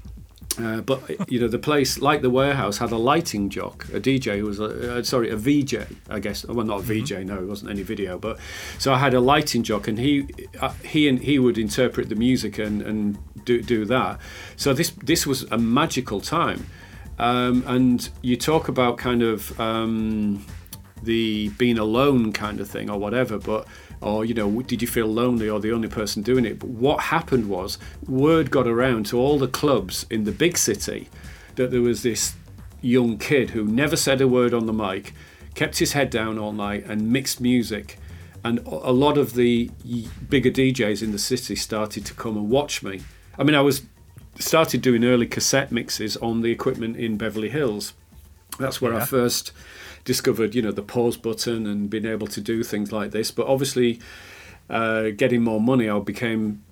[0.59, 4.39] uh, but you know the place, like the warehouse, had a lighting jock, a DJ
[4.39, 5.75] who was a, uh, sorry, a VJ,
[6.09, 6.45] I guess.
[6.45, 7.27] Well, not a VJ, mm-hmm.
[7.27, 8.17] no, it wasn't any video.
[8.17, 8.37] But
[8.77, 10.27] so I had a lighting jock, and he
[10.59, 14.19] uh, he and he would interpret the music and and do do that.
[14.55, 16.65] So this this was a magical time,
[17.17, 20.45] um, and you talk about kind of um,
[21.03, 23.67] the being alone kind of thing or whatever, but
[24.01, 26.59] or you know did you feel lonely or the only person doing it?
[26.59, 27.77] But what happened was
[28.07, 31.09] word got around to all the clubs in the big city
[31.55, 32.33] that there was this
[32.81, 35.13] young kid who never said a word on the mic
[35.53, 37.97] kept his head down all night and mixed music.
[38.43, 39.69] And a lot of the
[40.29, 43.01] bigger DJs in the city started to come and watch me.
[43.37, 43.83] I mean i was
[44.39, 47.93] started doing early cassette mixes on the equipment in beverly hills
[48.59, 48.99] that's where yeah.
[48.99, 49.51] i first
[50.03, 53.31] discovered, you know, the pause button and being able to do things like this.
[53.31, 53.99] But obviously,
[54.69, 56.63] uh, getting more money, I became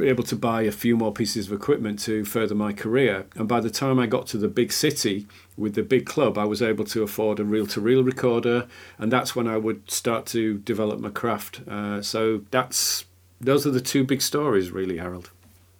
[0.00, 3.26] able to buy a few more pieces of equipment to further my career.
[3.34, 6.44] And by the time I got to the big city with the big club, I
[6.44, 8.68] was able to afford a reel-to-reel recorder,
[8.98, 11.60] and that's when I would start to develop my craft.
[11.68, 13.04] Uh, so that's
[13.40, 15.30] those are the two big stories, really, Harold.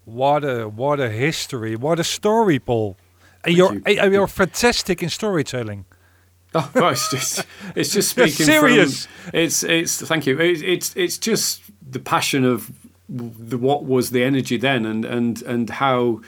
[0.05, 1.77] What a what a history!
[1.77, 2.97] What a story, Paul.
[3.47, 4.11] You're you.
[4.13, 5.85] you're fantastic in storytelling.
[6.55, 9.07] Oh, well, it's just it's just speaking serious.
[9.07, 10.39] From, it's it's thank you.
[10.39, 12.71] It, it's it's just the passion of
[13.09, 16.21] the, what was the energy then, and and and how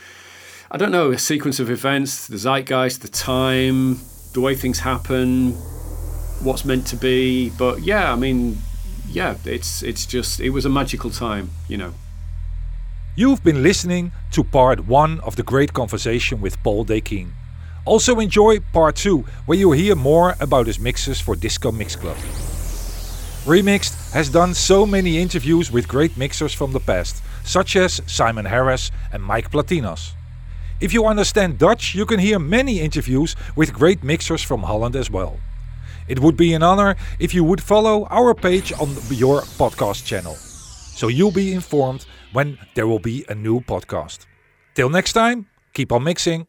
[0.71, 3.99] I don't know a sequence of events, the zeitgeist, the time,
[4.33, 5.53] the way things happen,
[6.43, 7.51] what's meant to be.
[7.51, 8.57] But yeah, I mean,
[9.09, 11.93] yeah, it's it's just it was a magical time, you know.
[13.17, 17.31] You've been listening to part one of the great conversation with Paul Dakeyne.
[17.85, 22.17] Also enjoy part 2, where you'll hear more about his mixes for Disco Mix Club.
[23.47, 28.47] Remixed has done so many interviews with great mixers from the past, such as Simon
[28.47, 30.15] Harris and Mike Platinas.
[30.81, 35.09] If you understand Dutch, you can hear many interviews with great mixers from Holland as
[35.09, 35.39] well.
[36.09, 40.35] It would be an honor if you would follow our page on your podcast channel,
[40.35, 44.27] so you'll be informed when there will be a new podcast.
[44.75, 46.47] Till next time, keep on mixing.